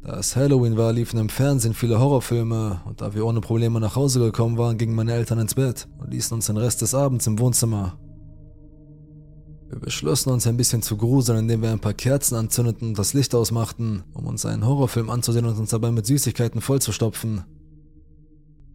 Da 0.00 0.18
es 0.18 0.36
Halloween 0.36 0.78
war, 0.78 0.92
liefen 0.92 1.20
im 1.20 1.28
Fernsehen 1.28 1.74
viele 1.74 2.00
Horrorfilme 2.00 2.80
und 2.86 3.02
da 3.02 3.14
wir 3.14 3.26
ohne 3.26 3.42
Probleme 3.42 3.78
nach 3.78 3.94
Hause 3.94 4.20
gekommen 4.20 4.56
waren, 4.56 4.78
gingen 4.78 4.94
meine 4.94 5.12
Eltern 5.12 5.38
ins 5.38 5.54
Bett 5.54 5.86
und 5.98 6.10
ließen 6.10 6.34
uns 6.34 6.46
den 6.46 6.56
Rest 6.56 6.80
des 6.80 6.94
Abends 6.94 7.26
im 7.26 7.38
Wohnzimmer. 7.38 7.98
Wir 9.68 9.80
beschlossen 9.80 10.30
uns 10.30 10.46
ein 10.46 10.56
bisschen 10.56 10.80
zu 10.80 10.96
gruseln, 10.96 11.40
indem 11.40 11.60
wir 11.60 11.70
ein 11.70 11.80
paar 11.80 11.94
Kerzen 11.94 12.36
anzündeten 12.36 12.88
und 12.88 12.98
das 12.98 13.12
Licht 13.12 13.34
ausmachten, 13.34 14.02
um 14.14 14.26
uns 14.26 14.46
einen 14.46 14.64
Horrorfilm 14.64 15.10
anzusehen 15.10 15.44
und 15.44 15.58
uns 15.58 15.70
dabei 15.70 15.90
mit 15.90 16.06
Süßigkeiten 16.06 16.62
vollzustopfen. 16.62 17.44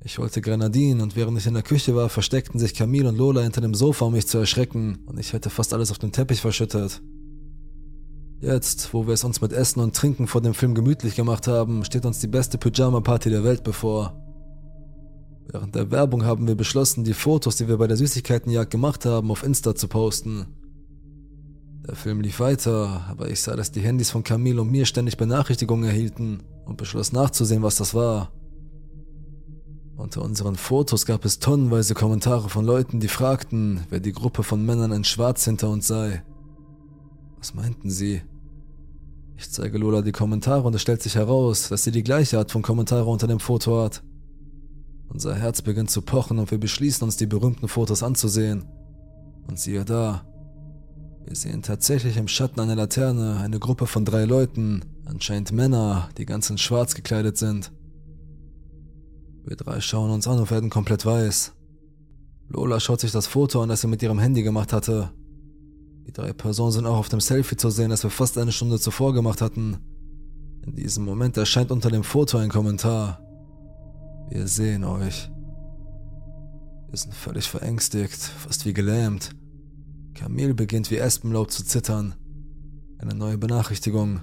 Ich 0.01 0.17
wollte 0.17 0.41
Grenadinen 0.41 1.01
und 1.01 1.15
während 1.15 1.37
ich 1.37 1.45
in 1.45 1.53
der 1.53 1.63
Küche 1.63 1.93
war, 1.93 2.07
versteckten 2.07 2.59
sich 2.59 2.73
Camille 2.73 3.09
und 3.09 3.17
Lola 3.17 3.41
hinter 3.41 3.61
dem 3.61 3.73
Sofa, 3.73 4.05
um 4.05 4.13
mich 4.13 4.27
zu 4.27 4.37
erschrecken, 4.37 4.99
und 5.05 5.19
ich 5.19 5.33
hätte 5.33 5.49
fast 5.49 5.73
alles 5.73 5.91
auf 5.91 5.99
dem 5.99 6.13
Teppich 6.13 6.39
verschüttet. 6.39 7.01
Jetzt, 8.39 8.93
wo 8.93 9.05
wir 9.05 9.13
es 9.13 9.25
uns 9.25 9.41
mit 9.41 9.51
Essen 9.51 9.81
und 9.81 9.93
Trinken 9.93 10.27
vor 10.27 10.39
dem 10.39 10.53
Film 10.53 10.73
gemütlich 10.73 11.15
gemacht 11.15 11.47
haben, 11.47 11.83
steht 11.83 12.05
uns 12.05 12.19
die 12.19 12.27
beste 12.27 12.57
Pyjama-Party 12.57 13.29
der 13.29 13.43
Welt 13.43 13.65
bevor. 13.65 14.15
Während 15.51 15.75
der 15.75 15.91
Werbung 15.91 16.23
haben 16.23 16.47
wir 16.47 16.55
beschlossen, 16.55 17.03
die 17.03 17.13
Fotos, 17.13 17.57
die 17.57 17.67
wir 17.67 17.77
bei 17.77 17.87
der 17.87 17.97
Süßigkeitenjagd 17.97 18.71
gemacht 18.71 19.05
haben, 19.05 19.29
auf 19.31 19.43
Insta 19.43 19.75
zu 19.75 19.89
posten. 19.89 20.45
Der 21.85 21.95
Film 21.95 22.21
lief 22.21 22.39
weiter, 22.39 23.05
aber 23.09 23.29
ich 23.29 23.41
sah, 23.41 23.57
dass 23.57 23.71
die 23.71 23.81
Handys 23.81 24.11
von 24.11 24.23
Camille 24.23 24.61
und 24.61 24.71
mir 24.71 24.85
ständig 24.85 25.17
Benachrichtigungen 25.17 25.89
erhielten 25.89 26.43
und 26.65 26.77
beschloss 26.77 27.11
nachzusehen, 27.11 27.63
was 27.63 27.75
das 27.75 27.93
war. 27.93 28.31
Unter 29.99 30.21
unseren 30.21 30.55
Fotos 30.55 31.05
gab 31.05 31.25
es 31.25 31.39
tonnenweise 31.39 31.93
Kommentare 31.93 32.47
von 32.47 32.63
Leuten, 32.63 33.01
die 33.01 33.09
fragten, 33.09 33.81
wer 33.89 33.99
die 33.99 34.13
Gruppe 34.13 34.43
von 34.43 34.65
Männern 34.65 34.93
in 34.93 35.03
Schwarz 35.03 35.43
hinter 35.43 35.69
uns 35.69 35.87
sei. 35.87 36.23
Was 37.37 37.53
meinten 37.53 37.89
sie? 37.89 38.21
Ich 39.35 39.51
zeige 39.51 39.77
Lola 39.77 40.01
die 40.01 40.13
Kommentare 40.13 40.63
und 40.63 40.73
es 40.73 40.81
stellt 40.81 41.03
sich 41.03 41.15
heraus, 41.15 41.67
dass 41.67 41.83
sie 41.83 41.91
die 41.91 42.03
gleiche 42.03 42.37
Art 42.37 42.49
von 42.49 42.61
Kommentare 42.61 43.09
unter 43.09 43.27
dem 43.27 43.41
Foto 43.41 43.83
hat. 43.83 44.01
Unser 45.09 45.35
Herz 45.35 45.61
beginnt 45.61 45.91
zu 45.91 46.01
pochen 46.01 46.39
und 46.39 46.49
wir 46.49 46.59
beschließen 46.59 47.03
uns 47.03 47.17
die 47.17 47.27
berühmten 47.27 47.67
Fotos 47.67 48.01
anzusehen. 48.01 48.63
Und 49.49 49.59
siehe 49.59 49.83
da. 49.83 50.25
Wir 51.25 51.35
sehen 51.35 51.61
tatsächlich 51.61 52.15
im 52.15 52.29
Schatten 52.29 52.61
einer 52.61 52.75
Laterne 52.75 53.41
eine 53.41 53.59
Gruppe 53.59 53.85
von 53.85 54.05
drei 54.05 54.23
Leuten, 54.23 54.81
anscheinend 55.03 55.51
Männer, 55.51 56.07
die 56.17 56.25
ganz 56.25 56.49
in 56.49 56.57
schwarz 56.57 56.95
gekleidet 56.95 57.37
sind. 57.37 57.73
Wir 59.49 59.55
drei 59.55 59.81
schauen 59.81 60.11
uns 60.11 60.27
an 60.27 60.37
und 60.37 60.51
werden 60.51 60.69
komplett 60.69 61.07
weiß. 61.07 61.53
Lola 62.49 62.79
schaut 62.79 62.99
sich 62.99 63.11
das 63.11 63.25
Foto 63.25 63.63
an, 63.63 63.69
das 63.69 63.81
sie 63.81 63.87
mit 63.87 64.03
ihrem 64.03 64.19
Handy 64.19 64.43
gemacht 64.43 64.71
hatte. 64.71 65.09
Die 66.05 66.11
drei 66.11 66.33
Personen 66.33 66.71
sind 66.71 66.85
auch 66.85 66.97
auf 66.97 67.09
dem 67.09 67.19
Selfie 67.19 67.55
zu 67.57 67.71
sehen, 67.71 67.89
das 67.89 68.03
wir 68.03 68.11
fast 68.11 68.37
eine 68.37 68.51
Stunde 68.51 68.79
zuvor 68.79 69.11
gemacht 69.11 69.41
hatten. 69.41 69.79
In 70.67 70.75
diesem 70.75 71.03
Moment 71.03 71.35
erscheint 71.35 71.71
unter 71.71 71.89
dem 71.89 72.03
Foto 72.03 72.37
ein 72.37 72.51
Kommentar. 72.51 73.21
Wir 74.29 74.45
sehen 74.45 74.83
euch. 74.83 75.31
Wir 76.89 76.99
sind 76.99 77.15
völlig 77.15 77.49
verängstigt, 77.49 78.21
fast 78.21 78.67
wie 78.67 78.73
gelähmt. 78.73 79.31
Camille 80.13 80.53
beginnt 80.53 80.91
wie 80.91 80.97
Espenlaub 80.97 81.49
zu 81.49 81.65
zittern. 81.65 82.13
Eine 82.99 83.15
neue 83.15 83.39
Benachrichtigung. 83.39 84.21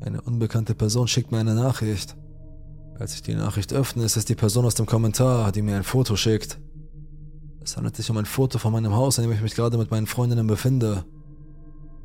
Eine 0.00 0.22
unbekannte 0.22 0.74
Person 0.74 1.06
schickt 1.06 1.30
mir 1.30 1.38
eine 1.38 1.54
Nachricht. 1.54 2.16
Als 3.00 3.14
ich 3.14 3.22
die 3.22 3.34
Nachricht 3.34 3.72
öffne, 3.72 4.04
ist 4.04 4.18
es 4.18 4.26
die 4.26 4.34
Person 4.34 4.66
aus 4.66 4.74
dem 4.74 4.84
Kommentar, 4.84 5.52
die 5.52 5.62
mir 5.62 5.74
ein 5.74 5.84
Foto 5.84 6.16
schickt. 6.16 6.58
Es 7.62 7.78
handelt 7.78 7.96
sich 7.96 8.10
um 8.10 8.18
ein 8.18 8.26
Foto 8.26 8.58
von 8.58 8.72
meinem 8.72 8.94
Haus, 8.94 9.16
in 9.16 9.24
dem 9.24 9.32
ich 9.32 9.40
mich 9.40 9.54
gerade 9.54 9.78
mit 9.78 9.90
meinen 9.90 10.06
Freundinnen 10.06 10.46
befinde. 10.46 11.06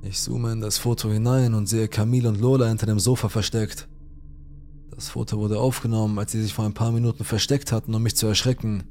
Ich 0.04 0.22
zoome 0.22 0.54
in 0.54 0.62
das 0.62 0.78
Foto 0.78 1.10
hinein 1.12 1.54
und 1.54 1.68
sehe 1.68 1.90
Camille 1.90 2.30
und 2.30 2.40
Lola 2.40 2.68
hinter 2.68 2.86
dem 2.86 3.00
Sofa 3.00 3.28
versteckt. 3.28 3.90
Das 4.90 5.10
Foto 5.10 5.38
wurde 5.38 5.60
aufgenommen, 5.60 6.18
als 6.18 6.32
sie 6.32 6.42
sich 6.42 6.54
vor 6.54 6.64
ein 6.64 6.74
paar 6.74 6.94
Minuten 6.94 7.26
versteckt 7.26 7.74
hatten, 7.74 7.94
um 7.94 8.02
mich 8.02 8.16
zu 8.16 8.28
erschrecken. 8.28 8.86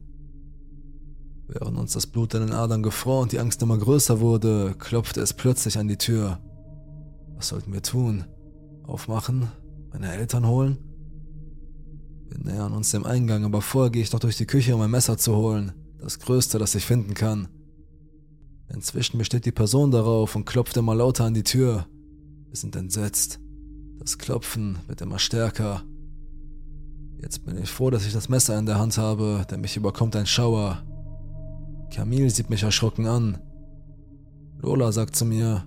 Während 1.48 1.78
uns 1.78 1.94
das 1.94 2.06
Blut 2.06 2.34
in 2.34 2.40
den 2.40 2.52
Adern 2.52 2.82
gefror 2.82 3.22
und 3.22 3.32
die 3.32 3.40
Angst 3.40 3.62
immer 3.62 3.78
größer 3.78 4.20
wurde, 4.20 4.74
klopfte 4.78 5.22
es 5.22 5.32
plötzlich 5.32 5.78
an 5.78 5.88
die 5.88 5.96
Tür. 5.96 6.38
Was 7.36 7.48
sollten 7.48 7.72
wir 7.72 7.80
tun? 7.80 8.24
Aufmachen? 8.86 9.50
Meine 9.90 10.12
Eltern 10.12 10.46
holen? 10.46 10.93
Wir 12.28 12.38
nähern 12.38 12.72
uns 12.72 12.90
dem 12.90 13.04
Eingang, 13.04 13.44
aber 13.44 13.62
vorher 13.62 13.90
gehe 13.90 14.02
ich 14.02 14.12
noch 14.12 14.20
durch 14.20 14.36
die 14.36 14.46
Küche, 14.46 14.74
um 14.74 14.80
ein 14.80 14.90
Messer 14.90 15.18
zu 15.18 15.36
holen. 15.36 15.72
Das 15.98 16.18
größte, 16.18 16.58
das 16.58 16.74
ich 16.74 16.84
finden 16.84 17.14
kann. 17.14 17.48
Inzwischen 18.68 19.18
besteht 19.18 19.46
die 19.46 19.52
Person 19.52 19.90
darauf 19.90 20.34
und 20.36 20.46
klopft 20.46 20.76
immer 20.76 20.94
lauter 20.94 21.24
an 21.24 21.34
die 21.34 21.44
Tür. 21.44 21.86
Wir 22.48 22.56
sind 22.56 22.76
entsetzt. 22.76 23.40
Das 23.98 24.18
Klopfen 24.18 24.78
wird 24.86 25.00
immer 25.00 25.18
stärker. 25.18 25.82
Jetzt 27.20 27.44
bin 27.44 27.56
ich 27.56 27.70
froh, 27.70 27.90
dass 27.90 28.06
ich 28.06 28.12
das 28.12 28.28
Messer 28.28 28.58
in 28.58 28.66
der 28.66 28.78
Hand 28.78 28.98
habe, 28.98 29.46
denn 29.50 29.60
mich 29.60 29.76
überkommt 29.76 30.14
ein 30.16 30.26
Schauer. 30.26 30.82
Camille 31.90 32.28
sieht 32.28 32.50
mich 32.50 32.62
erschrocken 32.62 33.06
an. 33.06 33.38
Lola 34.60 34.92
sagt 34.92 35.16
zu 35.16 35.24
mir, 35.24 35.64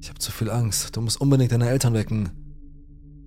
ich 0.00 0.08
habe 0.08 0.18
zu 0.18 0.32
viel 0.32 0.50
Angst, 0.50 0.96
du 0.96 1.00
musst 1.00 1.20
unbedingt 1.20 1.52
deine 1.52 1.68
Eltern 1.68 1.94
wecken. 1.94 2.30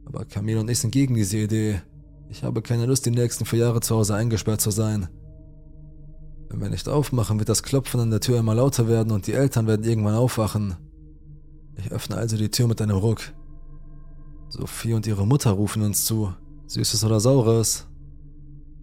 Aber 0.06 0.26
Camille 0.26 0.60
und 0.60 0.70
ich 0.70 0.80
sind 0.80 0.92
gegen 0.92 1.16
diese 1.16 1.38
Idee. 1.38 1.82
Ich 2.30 2.44
habe 2.44 2.62
keine 2.62 2.86
Lust, 2.86 3.06
die 3.06 3.12
nächsten 3.12 3.46
vier 3.46 3.60
Jahre 3.60 3.82
zu 3.82 3.96
Hause 3.96 4.16
eingesperrt 4.16 4.62
zu 4.62 4.70
sein. 4.70 5.10
Wenn 6.50 6.62
wir 6.62 6.70
nicht 6.70 6.88
aufmachen, 6.88 7.40
wird 7.40 7.50
das 7.50 7.64
Klopfen 7.64 8.00
an 8.00 8.12
der 8.12 8.20
Tür 8.22 8.40
immer 8.40 8.56
lauter 8.56 8.88
werden 8.88 9.12
und 9.12 9.28
die 9.28 9.34
Eltern 9.34 9.68
werden 9.68 9.84
irgendwann 9.84 10.16
aufwachen. 10.16 10.76
Ich 11.76 11.92
öffne 11.92 12.18
also 12.18 12.38
die 12.38 12.50
Tür 12.50 12.68
mit 12.68 12.82
einem 12.82 12.98
Ruck. 12.98 13.22
Sophie 14.50 14.94
und 14.94 15.08
ihre 15.08 15.26
Mutter 15.26 15.52
rufen 15.52 15.82
uns 15.82 16.06
zu. 16.06 16.34
Süßes 16.68 17.04
oder 17.04 17.20
Saures? 17.20 17.88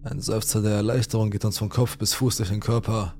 Ein 0.03 0.21
Seufzer 0.21 0.61
der 0.61 0.71
Erleichterung 0.71 1.29
geht 1.29 1.45
uns 1.45 1.57
von 1.57 1.69
Kopf 1.69 1.97
bis 1.97 2.13
Fuß 2.13 2.37
durch 2.37 2.49
den 2.49 2.59
Körper. 2.59 3.13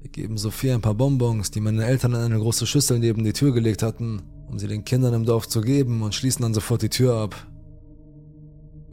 Wir 0.00 0.10
geben 0.10 0.36
Sophie 0.36 0.72
ein 0.72 0.80
paar 0.80 0.94
Bonbons, 0.94 1.50
die 1.50 1.60
meine 1.60 1.84
Eltern 1.84 2.12
in 2.12 2.20
eine 2.20 2.38
große 2.38 2.66
Schüssel 2.66 2.98
neben 2.98 3.24
die 3.24 3.32
Tür 3.32 3.52
gelegt 3.52 3.82
hatten, 3.82 4.22
um 4.48 4.58
sie 4.58 4.66
den 4.66 4.84
Kindern 4.84 5.14
im 5.14 5.24
Dorf 5.24 5.48
zu 5.48 5.60
geben 5.60 6.02
und 6.02 6.14
schließen 6.14 6.42
dann 6.42 6.54
sofort 6.54 6.82
die 6.82 6.88
Tür 6.88 7.16
ab. 7.16 7.51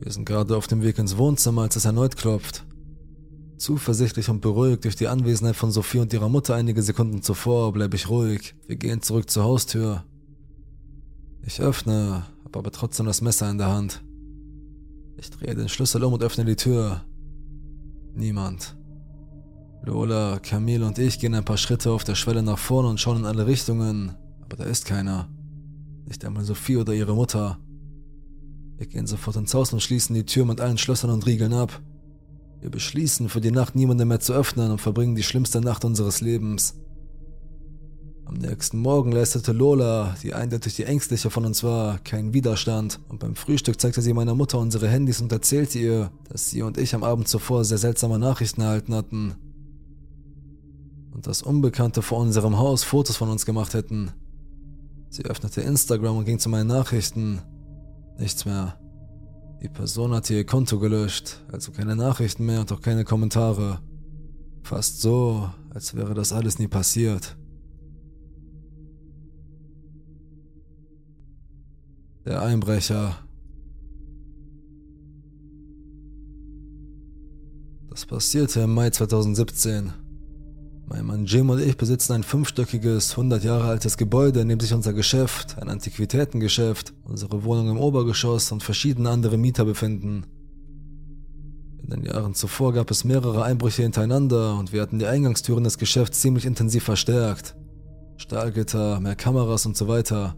Wir 0.02 0.12
sind 0.12 0.26
gerade 0.26 0.56
auf 0.56 0.68
dem 0.68 0.82
Weg 0.82 0.98
ins 0.98 1.18
Wohnzimmer, 1.18 1.64
als 1.64 1.76
es 1.76 1.86
erneut 1.86 2.16
klopft. 2.16 2.66
Zuversichtlich 3.58 4.30
und 4.30 4.40
beruhigt 4.40 4.86
durch 4.86 4.96
die 4.96 5.10
Anwesenheit 5.10 5.58
von 5.58 5.72
Sophie 5.72 6.00
und 6.00 6.14
ihrer 6.14 6.30
Mutter 6.30 6.56
einige 6.56 6.82
Sekunden 6.82 7.22
zuvor 7.22 7.74
bleibe 7.74 7.98
ich 7.98 8.10
ruhig. 8.10 8.56
Wir 8.68 8.78
gehen 8.78 9.02
zurück 9.02 9.30
zur 9.30 9.44
Haustür. 9.44 10.06
Ich 11.46 11.60
öffne, 11.60 12.24
habe 12.46 12.60
aber 12.60 12.72
trotzdem 12.72 13.06
das 13.06 13.22
Messer 13.22 13.50
in 13.50 13.58
der 13.58 13.68
Hand. 13.68 14.02
Ich 15.18 15.30
drehe 15.30 15.54
den 15.54 15.68
Schlüssel 15.68 16.04
um 16.06 16.14
und 16.14 16.24
öffne 16.24 16.46
die 16.46 16.56
Tür. 16.56 17.04
Niemand. 18.14 18.78
Lola, 19.84 20.40
Camille 20.40 20.86
und 20.86 20.98
ich 20.98 21.20
gehen 21.20 21.34
ein 21.34 21.44
paar 21.44 21.58
Schritte 21.58 21.92
auf 21.92 22.06
der 22.06 22.16
Schwelle 22.16 22.44
nach 22.44 22.58
vorne 22.58 22.88
und 22.88 23.02
schauen 23.02 23.18
in 23.18 23.26
alle 23.26 23.48
Richtungen, 23.48 24.16
aber 24.42 24.56
da 24.56 24.64
ist 24.64 24.86
keiner. 24.86 25.28
Nicht 26.06 26.24
einmal 26.24 26.46
Sophie 26.46 26.78
oder 26.78 26.94
ihre 26.94 27.16
Mutter. 27.16 27.58
Wir 28.80 28.88
gehen 28.88 29.08
sofort 29.08 29.36
ins 29.36 29.54
Haus 29.54 29.74
und 29.74 29.82
schließen 29.82 30.16
die 30.16 30.26
Tür 30.26 30.46
mit 30.46 30.62
allen 30.62 30.78
Schlössern 30.78 31.12
und 31.12 31.26
Riegeln 31.26 31.52
ab. 31.52 31.82
Wir 32.62 32.70
beschließen, 32.70 33.28
für 33.28 33.42
die 33.42 33.52
Nacht 33.52 33.76
niemanden 33.76 34.08
mehr 34.08 34.22
zu 34.22 34.32
öffnen 34.32 34.72
und 34.72 34.80
verbringen 34.80 35.16
die 35.16 35.24
schlimmste 35.24 35.60
Nacht 35.60 35.84
unseres 35.84 36.22
Lebens. 36.22 36.76
Am 38.24 38.36
nächsten 38.36 38.80
Morgen 38.80 39.12
leistete 39.12 39.52
Lola, 39.52 40.16
die 40.24 40.34
eindeutig 40.34 40.78
die 40.78 40.86
ängstliche 40.86 41.30
von 41.30 41.46
uns 41.46 41.62
war, 41.62 42.00
keinen 42.00 42.34
Widerstand 42.34 43.02
und 43.10 43.20
beim 43.20 43.36
Frühstück 43.36 43.82
zeigte 43.82 44.02
sie 44.02 44.14
meiner 44.14 44.34
Mutter 44.34 44.60
unsere 44.60 44.88
Handys 44.88 45.20
und 45.20 45.34
erzählte 45.34 45.78
ihr, 45.78 46.12
dass 46.30 46.50
sie 46.50 46.62
und 46.62 46.78
ich 46.78 46.96
am 46.96 47.04
Abend 47.04 47.28
zuvor 47.28 47.66
sehr 47.66 47.80
seltsame 47.80 48.18
Nachrichten 48.18 48.62
erhalten 48.62 48.96
hatten. 48.96 49.36
Und 51.12 51.28
dass 51.28 51.42
Unbekannte 51.42 52.02
vor 52.02 52.20
unserem 52.20 52.58
Haus 52.58 52.86
Fotos 52.86 53.18
von 53.18 53.30
uns 53.30 53.46
gemacht 53.46 53.74
hätten. 53.74 54.12
Sie 55.10 55.26
öffnete 55.26 55.60
Instagram 55.60 56.16
und 56.16 56.24
ging 56.24 56.40
zu 56.40 56.48
meinen 56.48 56.68
Nachrichten. 56.68 57.42
Nichts 58.20 58.44
mehr. 58.46 58.78
Die 59.64 59.70
Person 59.70 60.14
hatte 60.14 60.34
ihr 60.34 60.46
Konto 60.46 60.78
gelöscht, 60.78 61.38
also 61.52 61.72
keine 61.72 61.96
Nachrichten 61.96 62.46
mehr 62.46 62.60
und 62.60 62.72
auch 62.72 62.82
keine 62.82 63.06
Kommentare. 63.06 63.80
Fast 64.62 65.02
so, 65.02 65.50
als 65.70 65.96
wäre 65.96 66.14
das 66.14 66.34
alles 66.34 66.60
nie 66.60 66.68
passiert. 66.68 67.38
Der 72.26 72.42
Einbrecher. 72.42 73.18
Das 77.90 78.06
passierte 78.06 78.62
im 78.62 78.74
Mai 78.74 78.90
2017. 78.90 79.94
Mein 80.90 81.06
Mann 81.06 81.26
Jim 81.26 81.52
und 81.52 81.62
ich 81.62 81.78
besitzen 81.78 82.14
ein 82.14 82.24
fünfstöckiges, 82.24 83.12
100 83.12 83.44
Jahre 83.44 83.66
altes 83.66 83.96
Gebäude, 83.96 84.40
in 84.40 84.50
dem 84.50 84.60
sich 84.60 84.74
unser 84.74 84.92
Geschäft, 84.92 85.56
ein 85.62 85.70
Antiquitätengeschäft, 85.70 86.94
unsere 87.04 87.44
Wohnung 87.44 87.70
im 87.70 87.78
Obergeschoss 87.78 88.52
und 88.52 88.64
verschiedene 88.64 89.12
andere 89.12 89.38
Mieter 89.38 89.66
befinden. 89.66 90.26
In 91.84 91.92
den 91.92 92.06
Jahren 92.06 92.34
zuvor 92.34 92.74
gab 92.74 92.90
es 92.90 93.04
mehrere 93.04 93.44
Einbrüche 93.44 93.84
hintereinander 93.84 94.58
und 94.58 94.74
wir 94.74 94.82
hatten 94.82 94.98
die 94.98 95.06
Eingangstüren 95.06 95.64
des 95.64 95.78
Geschäfts 95.78 96.22
ziemlich 96.22 96.46
intensiv 96.46 96.86
verstärkt. 96.86 97.56
Stahlgitter, 98.18 99.00
mehr 99.00 99.16
Kameras 99.16 99.68
und 99.68 99.78
so 99.78 99.88
weiter. 99.88 100.38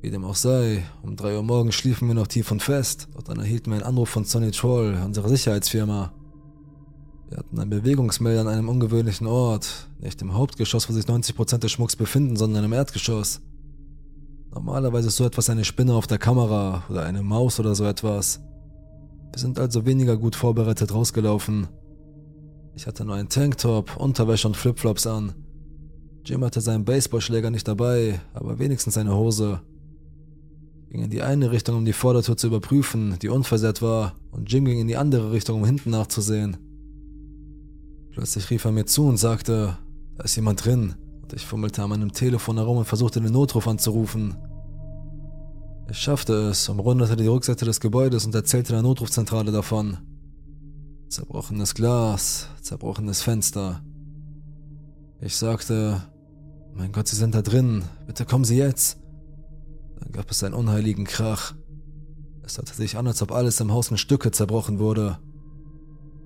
Wie 0.00 0.10
dem 0.10 0.24
auch 0.24 0.34
sei, 0.34 0.82
um 1.02 1.14
drei 1.14 1.36
Uhr 1.36 1.44
morgens 1.44 1.76
schliefen 1.76 2.08
wir 2.08 2.16
noch 2.16 2.26
tief 2.26 2.50
und 2.50 2.64
fest, 2.64 3.06
doch 3.14 3.22
dann 3.22 3.38
erhielten 3.38 3.70
wir 3.70 3.76
einen 3.76 3.86
Anruf 3.86 4.08
von 4.08 4.24
Sonny 4.24 4.50
Troll, 4.50 5.00
unserer 5.04 5.28
Sicherheitsfirma. 5.28 6.14
Wir 7.30 7.38
hatten 7.38 7.60
einen 7.60 7.70
Bewegungsmelder 7.70 8.40
an 8.40 8.48
einem 8.48 8.68
ungewöhnlichen 8.68 9.28
Ort, 9.28 9.88
nicht 10.00 10.20
im 10.20 10.34
Hauptgeschoss, 10.34 10.88
wo 10.88 10.92
sich 10.92 11.04
90% 11.04 11.58
des 11.58 11.70
Schmucks 11.70 11.94
befinden, 11.94 12.34
sondern 12.34 12.64
im 12.64 12.72
Erdgeschoss. 12.72 13.40
Normalerweise 14.52 15.08
ist 15.08 15.16
so 15.16 15.24
etwas 15.24 15.48
eine 15.48 15.64
Spinne 15.64 15.94
auf 15.94 16.08
der 16.08 16.18
Kamera 16.18 16.82
oder 16.88 17.04
eine 17.04 17.22
Maus 17.22 17.60
oder 17.60 17.76
so 17.76 17.84
etwas. 17.84 18.40
Wir 19.30 19.38
sind 19.38 19.60
also 19.60 19.86
weniger 19.86 20.16
gut 20.16 20.34
vorbereitet 20.34 20.92
rausgelaufen. 20.92 21.68
Ich 22.74 22.88
hatte 22.88 23.04
nur 23.04 23.14
einen 23.14 23.28
Tanktop, 23.28 23.96
Unterwäsche 23.96 24.48
und 24.48 24.56
Flipflops 24.56 25.06
an. 25.06 25.32
Jim 26.24 26.44
hatte 26.44 26.60
seinen 26.60 26.84
Baseballschläger 26.84 27.52
nicht 27.52 27.68
dabei, 27.68 28.20
aber 28.34 28.58
wenigstens 28.58 28.94
seine 28.94 29.14
Hose 29.14 29.60
ging 30.90 31.04
in 31.04 31.10
die 31.10 31.22
eine 31.22 31.52
Richtung, 31.52 31.76
um 31.76 31.84
die 31.84 31.92
Vordertür 31.92 32.36
zu 32.36 32.48
überprüfen, 32.48 33.16
die 33.22 33.28
unversehrt 33.28 33.82
war, 33.82 34.16
und 34.32 34.52
Jim 34.52 34.64
ging 34.64 34.80
in 34.80 34.88
die 34.88 34.96
andere 34.96 35.30
Richtung, 35.30 35.60
um 35.60 35.64
hinten 35.64 35.90
nachzusehen. 35.90 36.69
Plötzlich 38.12 38.50
rief 38.50 38.64
er 38.64 38.72
mir 38.72 38.86
zu 38.86 39.06
und 39.06 39.16
sagte, 39.16 39.78
da 40.16 40.24
ist 40.24 40.36
jemand 40.36 40.64
drin, 40.64 40.94
und 41.22 41.32
ich 41.32 41.46
fummelte 41.46 41.82
an 41.82 41.90
meinem 41.90 42.12
Telefon 42.12 42.56
herum 42.56 42.78
und 42.78 42.84
versuchte 42.84 43.20
den 43.20 43.32
Notruf 43.32 43.68
anzurufen. 43.68 44.36
Ich 45.90 45.98
schaffte 45.98 46.34
es, 46.50 46.68
umrundete 46.68 47.16
die 47.16 47.26
Rückseite 47.26 47.64
des 47.64 47.80
Gebäudes 47.80 48.24
und 48.24 48.34
erzählte 48.34 48.72
der 48.72 48.82
Notrufzentrale 48.82 49.50
davon. 49.50 49.98
Zerbrochenes 51.08 51.74
Glas, 51.74 52.46
zerbrochenes 52.62 53.22
Fenster. 53.22 53.82
Ich 55.20 55.36
sagte, 55.36 56.02
mein 56.74 56.92
Gott, 56.92 57.08
Sie 57.08 57.16
sind 57.16 57.34
da 57.34 57.42
drin, 57.42 57.82
bitte 58.06 58.24
kommen 58.24 58.44
Sie 58.44 58.56
jetzt. 58.56 58.98
Dann 59.98 60.12
gab 60.12 60.30
es 60.30 60.44
einen 60.44 60.54
unheiligen 60.54 61.04
Krach. 61.04 61.54
Es 62.42 62.58
hatte 62.58 62.74
sich 62.74 62.96
an, 62.96 63.06
als 63.06 63.20
ob 63.22 63.32
alles 63.32 63.60
im 63.60 63.72
Haus 63.72 63.90
in 63.90 63.98
Stücke 63.98 64.30
zerbrochen 64.30 64.78
wurde. 64.78 65.18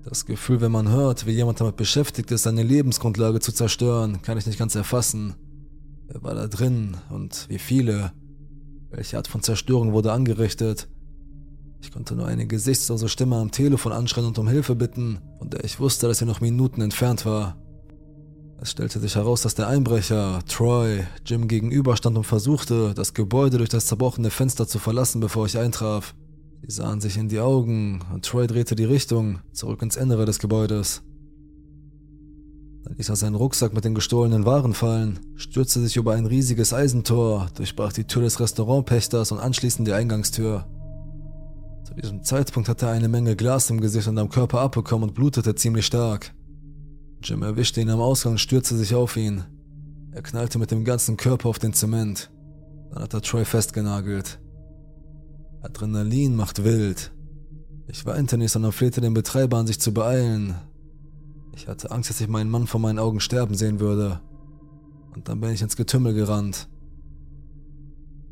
Das 0.07 0.27
Gefühl, 0.27 0.61
wenn 0.61 0.71
man 0.71 0.89
hört, 0.89 1.25
wie 1.25 1.31
jemand 1.31 1.59
damit 1.59 1.77
beschäftigt 1.77 2.29
ist, 2.29 2.43
seine 2.43 2.61
Lebensgrundlage 2.61 3.39
zu 3.39 3.51
zerstören, 3.51 4.21
kann 4.21 4.37
ich 4.37 4.45
nicht 4.45 4.59
ganz 4.59 4.75
erfassen. 4.75 5.33
Wer 6.07 6.21
war 6.21 6.35
da 6.35 6.47
drin 6.47 6.97
und 7.09 7.47
wie 7.49 7.57
viele? 7.57 8.11
Welche 8.91 9.17
Art 9.17 9.27
von 9.27 9.41
Zerstörung 9.41 9.93
wurde 9.93 10.11
angerichtet? 10.11 10.87
Ich 11.81 11.91
konnte 11.91 12.15
nur 12.15 12.27
eine 12.27 12.45
gesichtslose 12.45 13.09
Stimme 13.09 13.37
am 13.37 13.49
Telefon 13.49 13.93
anschreien 13.93 14.27
und 14.27 14.37
um 14.37 14.47
Hilfe 14.47 14.75
bitten, 14.75 15.19
von 15.39 15.49
der 15.49 15.63
ich 15.63 15.79
wusste, 15.79 16.07
dass 16.07 16.19
sie 16.19 16.25
noch 16.25 16.39
Minuten 16.39 16.81
entfernt 16.81 17.25
war. 17.25 17.57
Es 18.61 18.71
stellte 18.71 18.99
sich 18.99 19.15
heraus, 19.15 19.41
dass 19.41 19.55
der 19.55 19.67
Einbrecher, 19.67 20.39
Troy, 20.47 21.03
Jim 21.25 21.47
gegenüberstand 21.47 22.15
und 22.15 22.25
versuchte, 22.25 22.93
das 22.93 23.15
Gebäude 23.15 23.57
durch 23.57 23.69
das 23.69 23.87
zerbrochene 23.87 24.29
Fenster 24.29 24.67
zu 24.67 24.77
verlassen, 24.77 25.19
bevor 25.19 25.47
ich 25.47 25.57
eintraf. 25.57 26.13
Sie 26.67 26.73
sahen 26.73 26.99
sich 26.99 27.15
in 27.17 27.29
die 27.29 27.39
Augen 27.39 28.01
und 28.11 28.25
Troy 28.25 28.47
drehte 28.47 28.75
die 28.75 28.85
Richtung, 28.85 29.39
zurück 29.53 29.83
ins 29.83 29.97
Innere 29.97 30.25
des 30.25 30.39
Gebäudes. 30.39 31.03
Dann 32.83 32.95
ließ 32.97 33.09
er 33.09 33.15
seinen 33.15 33.35
Rucksack 33.35 33.71
mit 33.75 33.85
den 33.85 33.93
gestohlenen 33.93 34.45
Waren 34.45 34.73
fallen, 34.73 35.19
stürzte 35.35 35.79
sich 35.79 35.95
über 35.95 36.13
ein 36.15 36.25
riesiges 36.25 36.73
Eisentor, 36.73 37.49
durchbrach 37.53 37.93
die 37.93 38.05
Tür 38.05 38.23
des 38.23 38.39
Restaurantpächters 38.39 39.31
und 39.31 39.37
anschließend 39.37 39.87
die 39.87 39.93
Eingangstür. 39.93 40.65
Zu 41.83 41.93
diesem 41.93 42.23
Zeitpunkt 42.23 42.67
hatte 42.67 42.87
er 42.87 42.93
eine 42.93 43.09
Menge 43.09 43.35
Glas 43.35 43.69
im 43.69 43.79
Gesicht 43.79 44.07
und 44.07 44.17
am 44.17 44.29
Körper 44.29 44.61
abbekommen 44.61 45.09
und 45.09 45.15
blutete 45.15 45.53
ziemlich 45.53 45.85
stark. 45.85 46.33
Jim 47.21 47.43
erwischte 47.43 47.79
ihn 47.79 47.91
am 47.91 48.01
Ausgang 48.01 48.33
und 48.33 48.39
stürzte 48.39 48.75
sich 48.75 48.95
auf 48.95 49.17
ihn. 49.17 49.43
Er 50.13 50.23
knallte 50.23 50.57
mit 50.57 50.71
dem 50.71 50.83
ganzen 50.83 51.15
Körper 51.15 51.47
auf 51.47 51.59
den 51.59 51.73
Zement. 51.73 52.31
Dann 52.89 53.03
hat 53.03 53.13
er 53.13 53.21
Troy 53.21 53.45
festgenagelt. 53.45 54.39
Adrenalin 55.65 56.35
macht 56.35 56.63
wild. 56.63 57.11
Ich 57.87 58.05
weinte 58.05 58.37
nicht, 58.37 58.51
sondern 58.51 58.71
flehte 58.71 59.01
den 59.01 59.13
Betreiber 59.13 59.57
an, 59.57 59.67
sich 59.67 59.79
zu 59.79 59.93
beeilen. 59.93 60.55
Ich 61.55 61.67
hatte 61.67 61.91
Angst, 61.91 62.09
dass 62.09 62.21
ich 62.21 62.27
meinen 62.27 62.49
Mann 62.49 62.67
vor 62.67 62.79
meinen 62.79 62.99
Augen 62.99 63.19
sterben 63.19 63.55
sehen 63.55 63.79
würde. 63.79 64.21
Und 65.15 65.27
dann 65.27 65.39
bin 65.39 65.51
ich 65.51 65.61
ins 65.61 65.75
Getümmel 65.75 66.13
gerannt. 66.13 66.67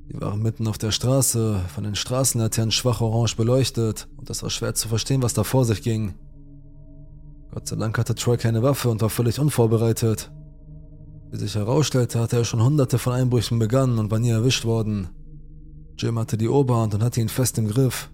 Die 0.10 0.20
waren 0.22 0.42
mitten 0.42 0.68
auf 0.68 0.78
der 0.78 0.92
Straße, 0.92 1.62
von 1.74 1.84
den 1.84 1.96
Straßenlaternen 1.96 2.72
schwach 2.72 3.02
orange 3.02 3.36
beleuchtet 3.36 4.08
und 4.18 4.30
es 4.30 4.44
war 4.44 4.50
schwer 4.50 4.76
zu 4.76 4.88
verstehen, 4.88 5.22
was 5.22 5.34
da 5.34 5.44
vor 5.44 5.66
sich 5.66 5.82
ging. 5.82 6.14
Gott 7.52 7.68
sei 7.68 7.78
Dank 7.78 7.98
hatte 7.98 8.16
Troy 8.16 8.38
keine 8.38 8.64
Waffe 8.64 8.90
und 8.90 9.02
war 9.02 9.10
völlig 9.10 9.40
unvorbereitet. 9.40 10.32
Wie 11.32 11.38
sich 11.38 11.56
herausstellte, 11.56 12.20
hatte 12.20 12.38
er 12.38 12.46
schon 12.46 12.64
hunderte 12.64 13.00
von 13.00 13.14
Einbrüchen 13.14 13.60
begangen 13.60 13.98
und 13.98 14.12
war 14.12 14.20
nie 14.20 14.30
erwischt 14.30 14.66
worden. 14.66 15.10
Jim 15.98 16.18
hatte 16.18 16.38
die 16.38 16.50
Oberhand 16.50 16.94
und 16.96 17.04
hatte 17.04 17.22
ihn 17.22 17.30
fest 17.30 17.58
im 17.58 17.68
Griff. 17.68 18.10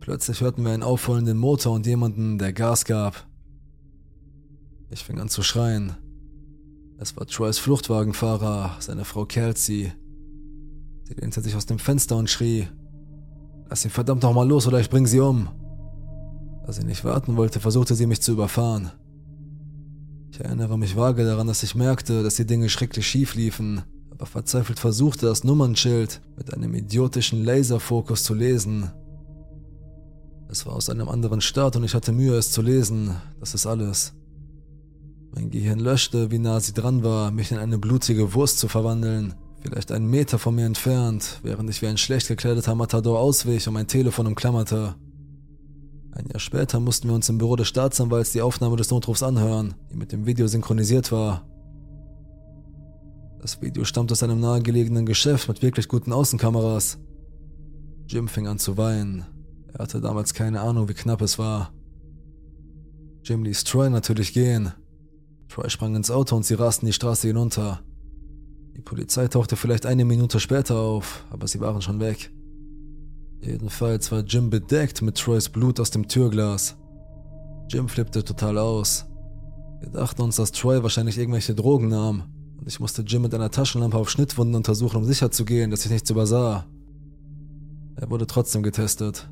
Plötzlich 0.00 0.40
hörten 0.40 0.64
wir 0.64 0.72
einen 0.72 0.82
aufrollenden 0.82 1.38
Motor 1.38 1.74
und 1.74 1.86
jemanden, 1.86 2.38
der 2.38 2.52
Gas 2.52 2.84
gab. 2.84 3.26
Ich 4.90 5.04
fing 5.04 5.18
an 5.18 5.28
zu 5.28 5.42
schreien. 5.42 5.96
Es 6.98 7.16
war 7.16 7.26
Troys 7.26 7.58
Fluchtwagenfahrer, 7.58 8.76
seine 8.78 9.04
Frau 9.04 9.26
Kelsey. 9.26 9.92
Sie 11.04 11.14
lehnte 11.14 11.40
sich 11.40 11.56
aus 11.56 11.66
dem 11.66 11.78
Fenster 11.78 12.16
und 12.16 12.30
schrie: 12.30 12.68
Lass 13.68 13.84
ihn 13.84 13.90
verdammt 13.90 14.22
noch 14.22 14.32
mal 14.32 14.48
los 14.48 14.66
oder 14.66 14.80
ich 14.80 14.90
bring 14.90 15.06
sie 15.06 15.20
um. 15.20 15.48
Da 16.64 16.72
sie 16.72 16.84
nicht 16.84 17.04
warten 17.04 17.36
wollte, 17.36 17.60
versuchte 17.60 17.94
sie 17.94 18.06
mich 18.06 18.22
zu 18.22 18.32
überfahren. 18.32 18.92
Ich 20.30 20.40
erinnere 20.40 20.78
mich 20.78 20.96
vage 20.96 21.24
daran, 21.24 21.46
dass 21.46 21.62
ich 21.62 21.74
merkte, 21.74 22.22
dass 22.22 22.34
die 22.34 22.46
Dinge 22.46 22.68
schrecklich 22.68 23.06
schief 23.06 23.34
liefen, 23.34 23.82
aber 24.16 24.26
verzweifelt 24.26 24.78
versuchte, 24.78 25.26
das 25.26 25.44
Nummernschild 25.44 26.22
mit 26.36 26.52
einem 26.54 26.74
idiotischen 26.74 27.44
Laserfokus 27.44 28.24
zu 28.24 28.32
lesen. 28.32 28.90
Es 30.48 30.64
war 30.64 30.74
aus 30.74 30.88
einem 30.88 31.08
anderen 31.08 31.42
Staat 31.42 31.76
und 31.76 31.84
ich 31.84 31.94
hatte 31.94 32.12
Mühe, 32.12 32.34
es 32.36 32.50
zu 32.50 32.62
lesen. 32.62 33.14
Das 33.40 33.52
ist 33.52 33.66
alles. 33.66 34.14
Mein 35.34 35.50
Gehirn 35.50 35.80
löschte, 35.80 36.30
wie 36.30 36.38
nah 36.38 36.60
sie 36.60 36.72
dran 36.72 37.02
war, 37.02 37.30
mich 37.30 37.52
in 37.52 37.58
eine 37.58 37.78
blutige 37.78 38.32
Wurst 38.32 38.58
zu 38.58 38.68
verwandeln. 38.68 39.34
Vielleicht 39.60 39.92
einen 39.92 40.08
Meter 40.08 40.38
von 40.38 40.54
mir 40.54 40.64
entfernt, 40.64 41.40
während 41.42 41.68
ich 41.68 41.82
wie 41.82 41.88
ein 41.88 41.98
schlecht 41.98 42.28
gekleideter 42.28 42.74
Matador 42.74 43.18
auswich 43.18 43.66
und 43.66 43.74
mein 43.74 43.88
Telefon 43.88 44.28
umklammerte. 44.28 44.94
Ein 46.12 46.28
Jahr 46.28 46.40
später 46.40 46.80
mussten 46.80 47.08
wir 47.08 47.14
uns 47.14 47.28
im 47.28 47.36
Büro 47.36 47.56
des 47.56 47.68
Staatsanwalts 47.68 48.32
die 48.32 48.40
Aufnahme 48.40 48.76
des 48.76 48.90
Notrufs 48.90 49.22
anhören, 49.22 49.74
die 49.90 49.96
mit 49.96 50.12
dem 50.12 50.24
Video 50.24 50.46
synchronisiert 50.46 51.12
war. 51.12 51.44
Das 53.40 53.60
Video 53.62 53.84
stammt 53.84 54.10
aus 54.12 54.22
einem 54.22 54.40
nahegelegenen 54.40 55.06
Geschäft 55.06 55.48
mit 55.48 55.62
wirklich 55.62 55.88
guten 55.88 56.12
Außenkameras. 56.12 56.98
Jim 58.08 58.28
fing 58.28 58.46
an 58.46 58.58
zu 58.58 58.76
weinen. 58.76 59.24
Er 59.72 59.80
hatte 59.80 60.00
damals 60.00 60.34
keine 60.34 60.60
Ahnung, 60.60 60.88
wie 60.88 60.94
knapp 60.94 61.20
es 61.20 61.38
war. 61.38 61.72
Jim 63.22 63.42
ließ 63.42 63.64
Troy 63.64 63.90
natürlich 63.90 64.32
gehen. 64.32 64.72
Troy 65.48 65.68
sprang 65.68 65.94
ins 65.96 66.10
Auto 66.10 66.36
und 66.36 66.44
sie 66.44 66.54
rasten 66.54 66.86
die 66.86 66.92
Straße 66.92 67.26
hinunter. 67.28 67.80
Die 68.76 68.82
Polizei 68.82 69.26
tauchte 69.28 69.56
vielleicht 69.56 69.86
eine 69.86 70.04
Minute 70.04 70.38
später 70.38 70.76
auf, 70.76 71.24
aber 71.30 71.46
sie 71.48 71.60
waren 71.60 71.82
schon 71.82 72.00
weg. 72.00 72.30
Jedenfalls 73.40 74.10
war 74.12 74.20
Jim 74.20 74.50
bedeckt 74.50 75.02
mit 75.02 75.16
Troys 75.16 75.48
Blut 75.48 75.78
aus 75.80 75.90
dem 75.90 76.08
Türglas. 76.08 76.76
Jim 77.68 77.88
flippte 77.88 78.24
total 78.24 78.58
aus. 78.58 79.06
Wir 79.80 79.90
dachten 79.90 80.22
uns, 80.22 80.36
dass 80.36 80.52
Troy 80.52 80.82
wahrscheinlich 80.82 81.18
irgendwelche 81.18 81.54
Drogen 81.54 81.88
nahm, 81.88 82.24
ich 82.64 82.80
musste 82.80 83.02
Jim 83.02 83.22
mit 83.22 83.34
einer 83.34 83.50
Taschenlampe 83.50 83.96
auf 83.96 84.10
Schnittwunden 84.10 84.54
untersuchen, 84.54 84.96
um 84.96 85.04
sicherzugehen, 85.04 85.70
dass 85.70 85.84
ich 85.84 85.90
nichts 85.90 86.10
übersah. 86.10 86.66
Er 87.96 88.10
wurde 88.10 88.26
trotzdem 88.26 88.62
getestet. 88.62 89.28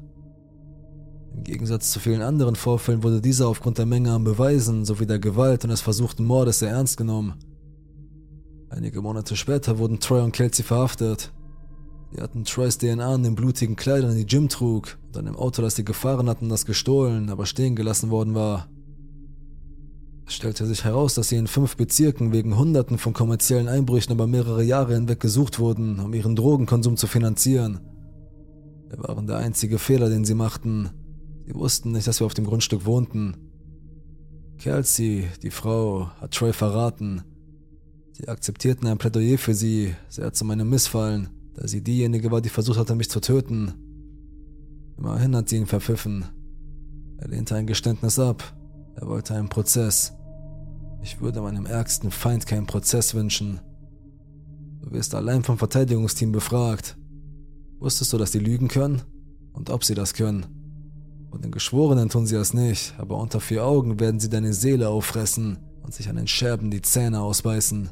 Im 1.34 1.42
Gegensatz 1.42 1.90
zu 1.90 2.00
vielen 2.00 2.22
anderen 2.22 2.54
Vorfällen 2.54 3.02
wurde 3.02 3.20
dieser 3.20 3.48
aufgrund 3.48 3.78
der 3.78 3.86
Menge 3.86 4.12
an 4.12 4.24
Beweisen 4.24 4.84
sowie 4.84 5.06
der 5.06 5.18
Gewalt 5.18 5.64
und 5.64 5.70
des 5.70 5.80
versuchten 5.80 6.24
Mordes 6.24 6.60
sehr 6.60 6.70
ernst 6.70 6.96
genommen. 6.96 7.34
Einige 8.70 9.02
Monate 9.02 9.36
später 9.36 9.78
wurden 9.78 10.00
Troy 10.00 10.22
und 10.22 10.32
Kelsey 10.32 10.64
verhaftet. 10.64 11.32
Sie 12.12 12.20
hatten 12.20 12.44
Troys 12.44 12.78
DNA 12.78 13.14
an 13.14 13.24
den 13.24 13.34
blutigen 13.34 13.76
Kleidern, 13.76 14.14
die 14.14 14.22
Jim 14.22 14.48
trug, 14.48 14.96
und 15.08 15.16
an 15.16 15.24
dem 15.24 15.36
Auto, 15.36 15.62
das 15.62 15.74
sie 15.74 15.84
gefahren 15.84 16.28
hatten, 16.28 16.48
das 16.48 16.64
gestohlen, 16.64 17.28
aber 17.28 17.46
stehen 17.46 17.74
gelassen 17.74 18.10
worden 18.10 18.34
war. 18.34 18.68
Es 20.26 20.34
stellte 20.34 20.66
sich 20.66 20.84
heraus, 20.84 21.14
dass 21.14 21.28
sie 21.28 21.36
in 21.36 21.46
fünf 21.46 21.76
Bezirken 21.76 22.32
wegen 22.32 22.56
Hunderten 22.56 22.98
von 22.98 23.12
kommerziellen 23.12 23.68
Einbrüchen 23.68 24.12
über 24.12 24.26
mehrere 24.26 24.62
Jahre 24.62 24.94
hinweg 24.94 25.20
gesucht 25.20 25.58
wurden, 25.58 26.00
um 26.00 26.14
ihren 26.14 26.34
Drogenkonsum 26.34 26.96
zu 26.96 27.06
finanzieren. 27.06 27.80
Wir 28.88 28.98
waren 29.00 29.26
der 29.26 29.38
einzige 29.38 29.78
Fehler, 29.78 30.08
den 30.08 30.24
sie 30.24 30.34
machten. 30.34 30.90
Sie 31.46 31.54
wussten 31.54 31.92
nicht, 31.92 32.06
dass 32.06 32.20
wir 32.20 32.26
auf 32.26 32.34
dem 32.34 32.46
Grundstück 32.46 32.86
wohnten. 32.86 33.36
Kelsey, 34.58 35.28
die 35.42 35.50
Frau, 35.50 36.08
hat 36.20 36.32
Troy 36.32 36.52
verraten. 36.52 37.22
Sie 38.12 38.28
akzeptierten 38.28 38.86
ein 38.86 38.98
Plädoyer 38.98 39.36
für 39.36 39.54
sie, 39.54 39.94
sehr 40.08 40.32
zu 40.32 40.44
meinem 40.44 40.70
Missfallen, 40.70 41.28
da 41.54 41.66
sie 41.66 41.82
diejenige 41.82 42.30
war, 42.30 42.40
die 42.40 42.48
versucht 42.48 42.78
hatte, 42.78 42.94
mich 42.94 43.10
zu 43.10 43.20
töten. 43.20 43.74
Immerhin 44.96 45.34
hat 45.36 45.48
sie 45.48 45.56
ihn 45.56 45.66
verpfiffen. 45.66 46.24
Er 47.18 47.28
lehnte 47.28 47.56
ein 47.56 47.66
Geständnis 47.66 48.18
ab. 48.18 48.54
Er 48.96 49.06
wollte 49.08 49.34
einen 49.34 49.48
Prozess. 49.48 50.12
Ich 51.02 51.20
würde 51.20 51.40
meinem 51.40 51.66
ärgsten 51.66 52.10
Feind 52.10 52.46
keinen 52.46 52.66
Prozess 52.66 53.14
wünschen. 53.14 53.60
Du 54.80 54.90
wirst 54.92 55.14
allein 55.14 55.42
vom 55.42 55.58
Verteidigungsteam 55.58 56.32
befragt. 56.32 56.96
Wusstest 57.78 58.12
du, 58.12 58.18
dass 58.18 58.30
die 58.30 58.38
lügen 58.38 58.68
können? 58.68 59.02
Und 59.52 59.70
ob 59.70 59.84
sie 59.84 59.94
das 59.94 60.14
können? 60.14 60.46
Und 61.30 61.44
den 61.44 61.50
Geschworenen 61.50 62.08
tun 62.08 62.26
sie 62.26 62.36
das 62.36 62.54
nicht, 62.54 62.94
aber 62.96 63.18
unter 63.18 63.40
vier 63.40 63.64
Augen 63.64 63.98
werden 63.98 64.20
sie 64.20 64.28
deine 64.28 64.52
Seele 64.52 64.88
auffressen 64.88 65.58
und 65.82 65.92
sich 65.92 66.08
an 66.08 66.16
den 66.16 66.28
Scherben 66.28 66.70
die 66.70 66.82
Zähne 66.82 67.20
ausbeißen. 67.20 67.90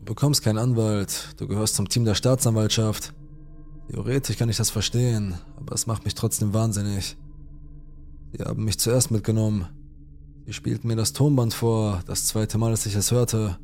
Du 0.00 0.04
bekommst 0.04 0.42
keinen 0.42 0.58
Anwalt, 0.58 1.34
du 1.36 1.46
gehörst 1.46 1.76
zum 1.76 1.88
Team 1.88 2.04
der 2.04 2.16
Staatsanwaltschaft. 2.16 3.14
Theoretisch 3.88 4.36
kann 4.36 4.48
ich 4.48 4.56
das 4.56 4.70
verstehen, 4.70 5.34
aber 5.56 5.74
es 5.74 5.86
macht 5.86 6.04
mich 6.04 6.14
trotzdem 6.14 6.52
wahnsinnig. 6.52 7.16
Sie 8.32 8.42
haben 8.42 8.64
mich 8.64 8.78
zuerst 8.78 9.10
mitgenommen. 9.10 9.66
Sie 10.46 10.52
spielten 10.52 10.88
mir 10.88 10.96
das 10.96 11.12
Tonband 11.12 11.52
vor, 11.52 12.00
das 12.06 12.26
zweite 12.26 12.56
Mal, 12.58 12.70
dass 12.70 12.86
ich 12.86 12.94
es 12.94 13.12
hörte. 13.12 13.58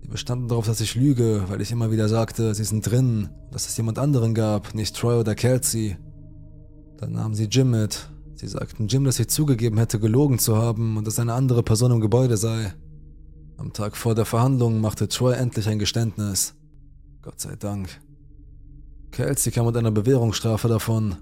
Sie 0.00 0.08
bestanden 0.08 0.48
darauf, 0.48 0.66
dass 0.66 0.80
ich 0.80 0.94
lüge, 0.94 1.44
weil 1.48 1.60
ich 1.60 1.72
immer 1.72 1.90
wieder 1.90 2.08
sagte, 2.08 2.54
sie 2.54 2.64
sind 2.64 2.90
drin, 2.90 3.28
dass 3.50 3.68
es 3.68 3.76
jemand 3.76 3.98
anderen 3.98 4.34
gab, 4.34 4.74
nicht 4.74 4.96
Troy 4.96 5.18
oder 5.18 5.34
Kelsey. 5.34 5.96
Dann 6.96 7.12
nahmen 7.12 7.34
sie 7.34 7.44
Jim 7.44 7.70
mit. 7.70 8.08
Sie 8.34 8.48
sagten 8.48 8.88
Jim, 8.88 9.04
dass 9.04 9.18
ich 9.18 9.28
zugegeben 9.28 9.78
hätte, 9.78 10.00
gelogen 10.00 10.38
zu 10.38 10.56
haben 10.56 10.96
und 10.96 11.06
dass 11.06 11.18
eine 11.18 11.34
andere 11.34 11.62
Person 11.62 11.92
im 11.92 12.00
Gebäude 12.00 12.36
sei. 12.36 12.72
Am 13.58 13.72
Tag 13.72 13.96
vor 13.96 14.14
der 14.14 14.24
Verhandlung 14.24 14.80
machte 14.80 15.08
Troy 15.08 15.34
endlich 15.34 15.68
ein 15.68 15.78
Geständnis. 15.78 16.54
Gott 17.22 17.40
sei 17.40 17.56
Dank. 17.56 17.88
Kelsey 19.10 19.52
kam 19.52 19.66
mit 19.66 19.76
einer 19.76 19.90
Bewährungsstrafe 19.90 20.68
davon. 20.68 21.16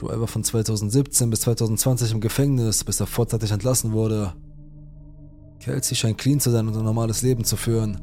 War 0.00 0.26
von 0.26 0.42
2017 0.42 1.30
bis 1.30 1.42
2020 1.42 2.12
im 2.12 2.20
Gefängnis, 2.20 2.82
bis 2.82 3.00
er 3.00 3.06
vorzeitig 3.06 3.50
entlassen 3.50 3.92
wurde. 3.92 4.34
Kelsey 5.60 5.96
scheint 5.96 6.18
clean 6.18 6.40
zu 6.40 6.50
sein 6.50 6.66
und 6.66 6.76
ein 6.76 6.84
normales 6.84 7.22
Leben 7.22 7.44
zu 7.44 7.56
führen. 7.56 8.00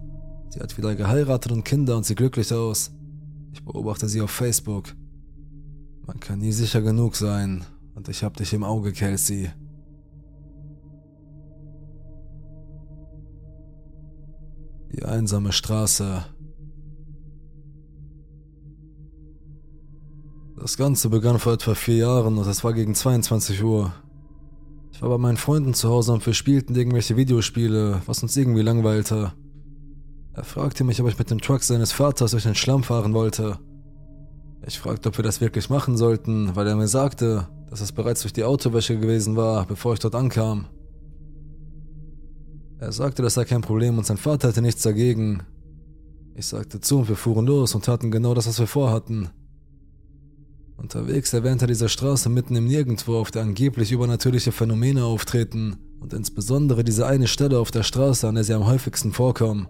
Sie 0.50 0.60
hat 0.60 0.78
wieder 0.78 0.96
geheiratet 0.96 1.52
und 1.52 1.66
Kinder 1.66 1.98
und 1.98 2.06
sieht 2.06 2.18
glücklich 2.18 2.54
aus. 2.54 2.92
Ich 3.52 3.64
beobachte 3.64 4.08
sie 4.08 4.22
auf 4.22 4.32
Facebook. 4.32 4.96
Man 6.08 6.20
kann 6.20 6.40
nie 6.40 6.52
sicher 6.52 6.82
genug 6.82 7.16
sein. 7.16 7.66
Und 7.96 8.08
ich 8.08 8.24
hab 8.24 8.38
dich 8.38 8.54
im 8.54 8.64
Auge, 8.64 8.94
Kelsey. 8.94 9.52
Die 14.94 15.04
einsame 15.04 15.52
Straße. 15.52 16.26
Das 20.62 20.76
Ganze 20.76 21.08
begann 21.08 21.40
vor 21.40 21.54
etwa 21.54 21.74
vier 21.74 21.96
Jahren 21.96 22.38
und 22.38 22.46
es 22.46 22.66
war 22.66 22.74
gegen 22.74 22.94
22 22.94 23.64
Uhr. 23.64 23.94
Ich 24.92 25.02
war 25.02 25.08
bei 25.08 25.18
meinen 25.18 25.38
Freunden 25.38 25.74
zu 25.74 25.88
Hause 25.88 26.12
und 26.12 26.26
wir 26.26 26.34
spielten 26.34 26.76
irgendwelche 26.76 27.16
Videospiele, 27.16 28.02
was 28.06 28.22
uns 28.24 28.36
irgendwie 28.36 28.62
langweilte. 28.62 29.32
Er 30.34 30.44
fragte 30.44 30.84
mich, 30.84 31.02
ob 31.02 31.08
ich 31.08 31.18
mit 31.18 31.32
dem 31.32 31.40
Truck 31.40 31.64
seines 31.64 31.94
Vaters 31.94 32.32
durch 32.32 32.44
den 32.44 32.56
Schlamm 32.56 32.84
fahren 32.84 33.14
wollte. 33.14 33.58
Ich 34.68 34.78
fragte, 34.80 35.10
ob 35.10 35.18
wir 35.18 35.24
das 35.24 35.40
wirklich 35.40 35.70
machen 35.70 35.96
sollten, 35.96 36.54
weil 36.58 36.68
er 36.68 36.76
mir 36.76 36.90
sagte, 36.90 37.48
dass 37.70 37.80
es 37.80 37.94
bereits 37.94 38.24
durch 38.24 38.34
die 38.34 38.44
Autowäsche 38.44 39.00
gewesen 39.00 39.38
war, 39.38 39.66
bevor 39.66 39.94
ich 39.94 40.00
dort 40.00 40.16
ankam. 40.16 40.66
Er 42.80 42.92
sagte, 42.92 43.22
das 43.22 43.36
sei 43.36 43.46
kein 43.46 43.62
Problem 43.62 43.98
und 43.98 44.06
sein 44.06 44.18
Vater 44.18 44.50
hätte 44.50 44.62
nichts 44.62 44.82
dagegen. 44.82 45.44
Ich 46.36 46.48
sagte 46.48 46.82
zu 46.82 47.00
und 47.00 47.08
wir 47.08 47.16
fuhren 47.16 47.46
los 47.46 47.76
und 47.76 47.86
taten 47.86 48.12
genau 48.12 48.34
das, 48.34 48.46
was 48.46 48.60
wir 48.60 48.68
vorhatten. 48.68 49.30
Unterwegs 50.80 51.34
erwähnte 51.34 51.66
er 51.66 51.68
diese 51.68 51.90
Straße 51.90 52.30
mitten 52.30 52.56
im 52.56 52.66
Nirgendwo, 52.66 53.18
auf 53.18 53.32
der 53.32 53.42
angeblich 53.42 53.92
übernatürliche 53.92 54.54
Phänomene 54.54 55.04
auftreten 55.04 55.76
und 56.00 56.14
insbesondere 56.14 56.84
diese 56.86 57.06
eine 57.06 57.28
Stelle 57.28 57.60
auf 57.60 57.70
der 57.70 57.84
Straße, 57.84 58.28
an 58.28 58.36
der 58.36 58.46
sie 58.46 58.54
am 58.54 58.66
häufigsten 58.66 59.12
vorkommen. 59.12 59.68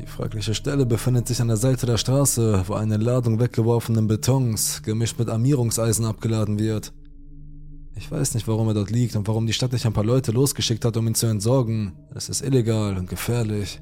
Die 0.00 0.06
fragliche 0.06 0.54
Stelle 0.54 0.86
befindet 0.86 1.26
sich 1.26 1.40
an 1.40 1.48
der 1.48 1.56
Seite 1.56 1.86
der 1.86 1.96
Straße, 1.96 2.62
wo 2.68 2.74
eine 2.74 2.98
Ladung 2.98 3.40
weggeworfenen 3.40 4.06
Betons, 4.06 4.80
gemischt 4.84 5.18
mit 5.18 5.28
Armierungseisen, 5.28 6.04
abgeladen 6.04 6.60
wird. 6.60 6.92
Ich 7.96 8.08
weiß 8.08 8.34
nicht, 8.34 8.46
warum 8.46 8.68
er 8.68 8.74
dort 8.74 8.92
liegt 8.92 9.16
und 9.16 9.26
warum 9.26 9.48
die 9.48 9.52
Stadt 9.52 9.72
nicht 9.72 9.86
ein 9.86 9.92
paar 9.92 10.04
Leute 10.04 10.30
losgeschickt 10.30 10.84
hat, 10.84 10.96
um 10.96 11.08
ihn 11.08 11.16
zu 11.16 11.26
entsorgen. 11.26 11.94
Es 12.14 12.28
ist 12.28 12.42
illegal 12.42 12.96
und 12.96 13.10
gefährlich. 13.10 13.80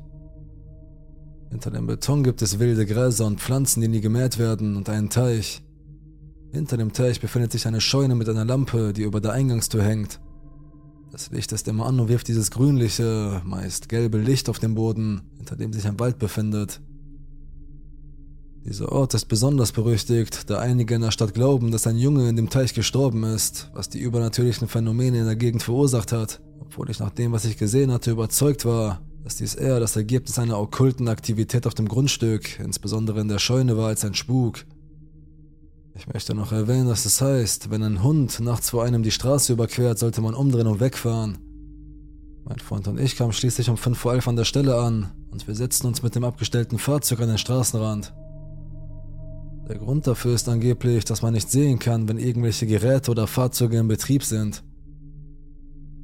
Hinter 1.51 1.71
dem 1.71 1.87
Beton 1.87 2.25
gibt 2.25 2.41
es 2.41 2.59
wilde 2.59 2.87
Gräser 2.87 3.27
und 3.27 3.41
Pflanzen, 3.41 3.83
die 3.83 3.89
nie 3.89 4.01
gemäht 4.01 4.39
werden, 4.39 4.75
und 4.77 4.89
einen 4.89 5.11
Teich. 5.11 5.63
Hinter 6.53 6.77
dem 6.77 6.93
Teich 6.93 7.21
befindet 7.21 7.53
sich 7.53 7.67
eine 7.67 7.81
Scheune 7.81 8.15
mit 8.15 8.29
einer 8.29 8.45
Lampe, 8.45 8.93
die 8.93 9.03
über 9.03 9.21
der 9.21 9.33
Eingangstür 9.33 9.83
hängt. 9.83 10.21
Das 11.13 11.31
Licht 11.31 11.53
ist 11.53 11.69
immer 11.69 11.87
an 11.87 12.01
und 12.01 12.09
wirft 12.09 12.29
dieses 12.29 12.51
grünliche, 12.51 13.41
meist 13.45 13.89
gelbe 13.89 14.19
Licht 14.19 14.49
auf 14.49 14.59
den 14.59 14.75
Boden, 14.75 15.23
hinter 15.37 15.57
dem 15.57 15.73
sich 15.73 15.87
ein 15.87 15.99
Wald 15.99 16.19
befindet. 16.19 16.81
Dieser 18.65 18.91
Ort 18.91 19.15
ist 19.15 19.27
besonders 19.27 19.71
berüchtigt, 19.71 20.51
da 20.51 20.59
einige 20.59 20.97
in 20.97 21.03
der 21.03 21.13
Stadt 21.13 21.35
glauben, 21.35 21.71
dass 21.71 21.87
ein 21.87 21.97
Junge 21.97 22.29
in 22.29 22.35
dem 22.35 22.51
Teich 22.51 22.75
gestorben 22.75 23.23
ist, 23.23 23.71
was 23.75 23.89
die 23.89 24.01
übernatürlichen 24.01 24.67
Phänomene 24.67 25.21
in 25.21 25.25
der 25.25 25.37
Gegend 25.37 25.63
verursacht 25.63 26.11
hat, 26.11 26.41
obwohl 26.59 26.91
ich 26.91 26.99
nach 26.99 27.11
dem, 27.11 27.31
was 27.31 27.45
ich 27.45 27.59
gesehen 27.59 27.93
hatte, 27.93 28.11
überzeugt 28.11 28.65
war, 28.65 29.01
dass 29.23 29.37
dies 29.37 29.55
eher 29.55 29.79
das 29.79 29.95
Ergebnis 29.95 30.39
einer 30.39 30.59
okkulten 30.59 31.07
Aktivität 31.07 31.67
auf 31.67 31.75
dem 31.75 31.87
Grundstück, 31.87 32.59
insbesondere 32.59 33.21
in 33.21 33.29
der 33.29 33.39
Scheune 33.39 33.77
war, 33.77 33.87
als 33.87 34.05
ein 34.05 34.15
Spuk. 34.15 34.65
Ich 35.99 36.07
möchte 36.13 36.35
noch 36.35 36.53
erwähnen, 36.53 36.89
dass 36.89 37.07
es 37.07 37.23
heißt, 37.23 37.71
wenn 37.71 37.83
ein 37.83 38.03
Hund 38.03 38.39
nachts 38.41 38.69
vor 38.69 38.85
einem 38.85 39.03
die 39.03 39.11
Straße 39.11 39.55
überquert, 39.55 39.99
sollte 39.99 40.21
man 40.21 40.35
umdrehen 40.35 40.67
und 40.67 40.79
wegfahren. 40.79 41.39
Mein 42.45 42.59
Freund 42.59 42.87
und 42.87 43.01
ich 43.01 43.17
kamen 43.17 43.33
schließlich 43.33 43.71
um 43.71 43.79
5 43.79 43.99
vor 43.99 44.13
11 44.13 44.29
an 44.29 44.37
der 44.37 44.45
Stelle 44.45 44.77
an 44.77 45.11
und 45.31 45.49
wir 45.49 45.55
setzten 45.55 45.87
uns 45.87 46.03
mit 46.03 46.15
dem 46.15 46.25
abgestellten 46.25 46.79
Fahrzeug 46.79 47.21
an 47.21 47.29
den 47.29 47.39
Straßenrand. 47.39 48.15
Der 49.69 49.79
Grund 49.79 50.07
dafür 50.07 50.35
ist 50.35 50.49
angeblich, 50.51 51.07
dass 51.07 51.23
man 51.23 51.33
nicht 51.33 51.51
sehen 51.51 51.79
kann, 51.79 52.09
wenn 52.09 52.19
irgendwelche 52.19 52.67
Geräte 52.67 53.11
oder 53.11 53.27
Fahrzeuge 53.27 53.79
in 53.79 53.89
Betrieb 53.89 54.23
sind. 54.23 54.63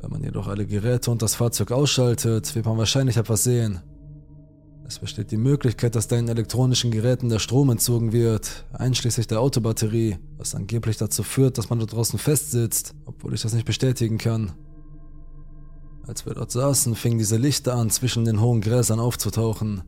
Wenn 0.01 0.11
man 0.11 0.25
jedoch 0.25 0.49
alle 0.49 0.67
Geräte 0.67 1.11
und 1.11 1.21
das 1.21 1.35
Fahrzeug 1.35 1.71
ausschaltet, 1.71 2.55
wird 2.55 2.65
man 2.65 2.79
wahrscheinlich 2.79 3.19
etwas 3.19 3.45
sehen. 3.45 3.81
Es 4.87 4.99
besteht 4.99 5.31
die 5.31 5.37
Möglichkeit, 5.37 5.95
dass 5.95 6.09
deinen 6.09 6.29
elektronischen 6.29 6.90
Geräten 6.90 7.29
der 7.29 7.38
Strom 7.38 7.71
entzogen 7.71 8.12
wird, 8.12 8.66
einschließlich 8.73 9.27
der 9.27 9.40
Autobatterie, 9.40 10.18
was 10.37 10.55
angeblich 10.55 10.97
dazu 10.97 11.23
führt, 11.23 11.57
dass 11.57 11.71
man 11.71 11.79
dort 11.79 11.92
draußen 11.92 12.18
festsitzt, 12.18 12.95
obwohl 13.07 13.35
ich 13.35 13.42
das 13.42 13.55
nicht 13.55 13.64
bestätigen 13.64 14.18
kann. 14.18 14.53
Als 16.07 16.27
wir 16.27 16.35
dort 16.35 16.51
saßen, 16.51 16.95
fingen 16.95 17.18
diese 17.18 17.37
Lichter 17.37 17.75
an, 17.75 17.90
zwischen 17.90 18.25
den 18.25 18.40
hohen 18.40 18.61
Gräsern 18.61 18.99
aufzutauchen. 18.99 19.83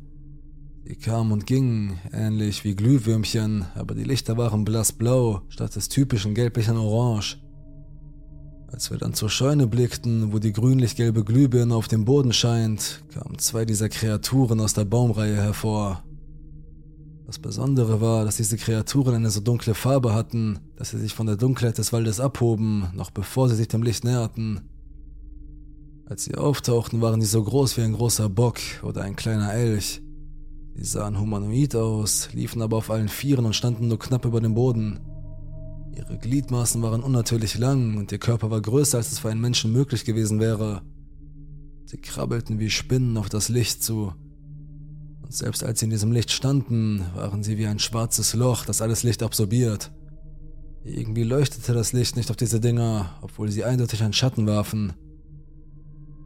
Die 0.87 0.97
kamen 0.97 1.33
und 1.33 1.47
gingen, 1.47 1.99
ähnlich 2.13 2.65
wie 2.65 2.77
Glühwürmchen, 2.77 3.67
aber 3.75 3.95
die 3.95 4.05
Lichter 4.05 4.37
waren 4.37 4.65
blassblau 4.65 5.43
statt 5.49 5.75
des 5.77 5.89
typischen 5.89 6.35
gelblichen 6.35 6.77
Orange. 6.77 7.44
Als 8.75 8.91
wir 8.91 8.99
dann 8.99 9.15
zur 9.15 9.31
Scheune 9.31 9.69
blickten, 9.69 10.33
wo 10.33 10.41
die 10.41 10.53
grünlich-gelbe 10.53 11.23
Glühbirne 11.23 11.77
auf 11.77 11.87
dem 11.87 12.05
Boden 12.05 12.33
scheint, 12.33 13.05
kamen 13.15 13.39
zwei 13.39 13.65
dieser 13.65 13.89
Kreaturen 13.89 14.59
aus 14.59 14.75
der 14.75 14.85
Baumreihe 14.85 15.37
hervor. 15.37 16.03
Das 17.25 17.39
Besondere 17.39 18.01
war, 18.01 18.25
dass 18.25 18.39
diese 18.39 18.57
Kreaturen 18.57 19.15
eine 19.15 19.31
so 19.31 19.39
dunkle 19.39 19.75
Farbe 19.75 20.13
hatten, 20.13 20.59
dass 20.75 20.91
sie 20.91 20.99
sich 20.99 21.15
von 21.15 21.29
der 21.29 21.37
Dunkelheit 21.37 21.79
des 21.79 21.93
Waldes 21.93 22.19
abhoben, 22.19 22.89
noch 22.95 23.13
bevor 23.13 23.49
sie 23.49 23.55
sich 23.55 23.69
dem 23.69 23.85
Licht 23.85 24.03
näherten. 24.03 24.63
Als 26.07 26.25
sie 26.25 26.35
auftauchten, 26.35 27.01
waren 27.01 27.21
sie 27.21 27.29
so 27.29 27.45
groß 27.45 27.77
wie 27.77 27.83
ein 27.83 27.93
großer 27.93 28.29
Bock 28.29 28.59
oder 28.83 29.03
ein 29.03 29.15
kleiner 29.15 29.55
Elch. 29.55 30.03
Sie 30.75 30.85
sahen 30.85 31.21
humanoid 31.21 31.77
aus, 31.77 32.31
liefen 32.33 32.61
aber 32.61 32.79
auf 32.79 32.91
allen 32.91 33.09
Vieren 33.09 33.47
und 33.47 33.55
standen 33.55 33.87
nur 33.87 34.01
knapp 34.01 34.25
über 34.25 34.41
dem 34.41 34.55
Boden. 34.55 34.99
Ihre 35.97 36.19
Gliedmaßen 36.19 36.83
waren 36.83 37.03
unnatürlich 37.03 37.57
lang 37.57 37.97
und 37.97 38.11
ihr 38.11 38.19
Körper 38.19 38.51
war 38.51 38.61
größer, 38.61 38.99
als 38.99 39.13
es 39.13 39.21
für 39.21 39.31
einen 39.31 39.41
Menschen 39.41 39.73
möglich 39.73 40.05
gewesen 40.05 40.41
wäre. 40.41 40.83
Sie 41.85 41.99
krabbelten 41.99 42.59
wie 42.59 42.71
Spinnen 42.71 43.17
auf 43.17 43.29
das 43.29 43.49
Licht 43.49 43.83
zu. 43.83 44.13
Und 45.23 45.33
selbst 45.33 45.63
als 45.63 45.79
sie 45.79 45.85
in 45.85 45.91
diesem 45.91 46.11
Licht 46.11 46.33
standen, 46.33 47.05
waren 47.15 47.45
sie 47.45 47.59
wie 47.59 47.67
ein 47.67 47.79
schwarzes 47.79 48.35
Loch, 48.35 48.65
das 48.65 48.83
alles 48.83 49.05
Licht 49.05 49.23
absorbiert. 49.23 49.93
Irgendwie 50.83 51.23
leuchtete 51.23 51.73
das 51.73 51.93
Licht 51.93 52.17
nicht 52.17 52.31
auf 52.31 52.37
diese 52.37 52.61
Dinger, 52.61 53.17
obwohl 53.23 53.51
sie 53.51 53.65
eindeutig 53.65 54.03
einen 54.03 54.13
Schatten 54.13 54.47
warfen. 54.47 54.95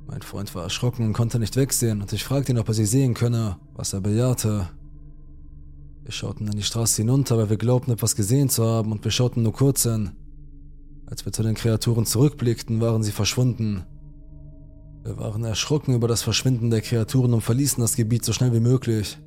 Mein 0.07 0.22
Freund 0.22 0.54
war 0.54 0.62
erschrocken 0.62 1.04
und 1.04 1.12
konnte 1.12 1.38
nicht 1.38 1.57
wegsehen, 1.57 2.00
und 2.00 2.12
ich 2.14 2.24
fragte 2.24 2.52
ihn, 2.52 2.59
ob 2.59 2.68
er 2.68 2.74
sie 2.74 2.87
sehen 2.87 3.12
könne, 3.12 3.59
was 3.74 3.92
er 3.92 4.00
bejahte. 4.00 4.70
Wir 6.09 6.14
schauten 6.14 6.49
an 6.49 6.57
die 6.57 6.62
Straße 6.62 7.03
hinunter, 7.03 7.37
weil 7.37 7.51
wir 7.51 7.59
glaubten, 7.59 7.90
etwas 7.90 8.16
gesehen 8.16 8.49
zu 8.49 8.64
haben, 8.64 8.92
und 8.92 9.05
wir 9.05 9.11
schauten 9.11 9.42
nur 9.42 9.53
kurz 9.53 9.83
hin. 9.83 10.12
Als 11.05 11.27
wir 11.27 11.35
zu 11.35 11.42
den 11.42 11.55
Kreaturen 11.55 12.07
zurückblickten, 12.07 12.81
waren 12.81 13.03
sie 13.03 13.12
verschwunden. 13.12 13.85
Wir 15.05 15.18
waren 15.18 15.44
erschrocken 15.44 15.94
über 15.94 16.09
das 16.09 16.23
Verschwinden 16.23 16.71
der 16.71 16.81
Kreaturen 16.81 17.35
und 17.35 17.42
verließen 17.42 17.83
das 17.83 17.94
Gebiet 17.94 18.25
so 18.25 18.33
schnell 18.33 18.55
wie 18.55 18.61
möglich. 18.61 19.18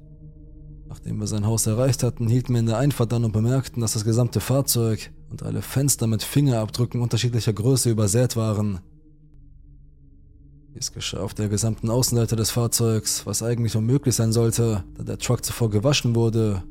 Nachdem 0.89 1.19
wir 1.19 1.27
sein 1.27 1.45
Haus 1.45 1.67
erreicht 1.67 2.01
hatten, 2.01 2.27
hielten 2.27 2.53
wir 2.53 2.61
in 2.61 2.65
der 2.65 2.79
Einfahrt 2.79 3.13
an 3.13 3.25
und 3.25 3.31
bemerkten, 3.31 3.81
dass 3.81 3.93
das 3.93 4.03
gesamte 4.03 4.39
Fahrzeug 4.39 5.11
und 5.29 5.43
alle 5.43 5.61
Fenster 5.61 6.07
mit 6.07 6.23
Fingerabdrücken 6.23 6.99
unterschiedlicher 6.99 7.53
Größe 7.53 7.91
übersät 7.91 8.35
waren. 8.35 8.79
Dies 10.73 10.91
geschah 10.91 11.19
auf 11.19 11.35
der 11.35 11.47
gesamten 11.47 11.91
Außenseite 11.91 12.35
des 12.35 12.49
Fahrzeugs, 12.49 13.27
was 13.27 13.43
eigentlich 13.43 13.75
unmöglich 13.75 14.15
sein 14.15 14.31
sollte, 14.31 14.83
da 14.97 15.03
der 15.03 15.19
Truck 15.19 15.45
zuvor 15.45 15.69
gewaschen 15.69 16.15
wurde. 16.15 16.63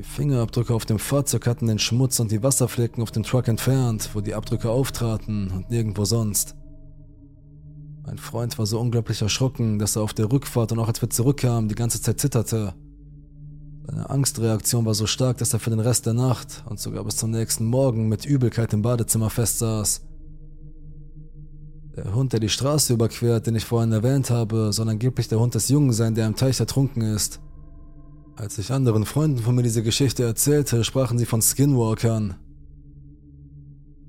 Die 0.00 0.06
Fingerabdrücke 0.06 0.72
auf 0.72 0.86
dem 0.86 0.98
Fahrzeug 0.98 1.46
hatten 1.46 1.66
den 1.66 1.78
Schmutz 1.78 2.20
und 2.20 2.30
die 2.30 2.42
Wasserflecken 2.42 3.02
auf 3.02 3.10
dem 3.10 3.22
Truck 3.22 3.48
entfernt, 3.48 4.08
wo 4.14 4.22
die 4.22 4.34
Abdrücke 4.34 4.70
auftraten 4.70 5.50
und 5.50 5.68
nirgendwo 5.68 6.06
sonst. 6.06 6.54
Mein 8.06 8.16
Freund 8.16 8.58
war 8.58 8.64
so 8.64 8.80
unglaublich 8.80 9.20
erschrocken, 9.20 9.78
dass 9.78 9.96
er 9.96 10.02
auf 10.02 10.14
der 10.14 10.32
Rückfahrt 10.32 10.72
und 10.72 10.78
auch 10.78 10.88
als 10.88 11.02
wir 11.02 11.10
zurückkamen, 11.10 11.68
die 11.68 11.74
ganze 11.74 12.00
Zeit 12.00 12.18
zitterte. 12.18 12.72
Seine 13.84 14.08
Angstreaktion 14.08 14.86
war 14.86 14.94
so 14.94 15.06
stark, 15.06 15.36
dass 15.36 15.52
er 15.52 15.60
für 15.60 15.68
den 15.68 15.80
Rest 15.80 16.06
der 16.06 16.14
Nacht 16.14 16.64
und 16.66 16.80
sogar 16.80 17.04
bis 17.04 17.18
zum 17.18 17.30
nächsten 17.30 17.66
Morgen 17.66 18.08
mit 18.08 18.24
Übelkeit 18.24 18.72
im 18.72 18.80
Badezimmer 18.80 19.28
festsaß. 19.28 20.00
Der 21.94 22.14
Hund, 22.14 22.32
der 22.32 22.40
die 22.40 22.48
Straße 22.48 22.94
überquert, 22.94 23.46
den 23.46 23.54
ich 23.54 23.66
vorhin 23.66 23.92
erwähnt 23.92 24.30
habe, 24.30 24.72
soll 24.72 24.88
angeblich 24.88 25.28
der 25.28 25.40
Hund 25.40 25.54
des 25.54 25.68
Jungen 25.68 25.92
sein, 25.92 26.14
der 26.14 26.26
im 26.26 26.36
Teich 26.36 26.58
ertrunken 26.58 27.02
ist. 27.02 27.38
Als 28.36 28.58
ich 28.58 28.72
anderen 28.72 29.04
Freunden 29.04 29.38
von 29.38 29.54
mir 29.54 29.62
diese 29.62 29.82
Geschichte 29.82 30.24
erzählte, 30.24 30.82
sprachen 30.84 31.18
sie 31.18 31.26
von 31.26 31.42
Skinwalkern. 31.42 32.36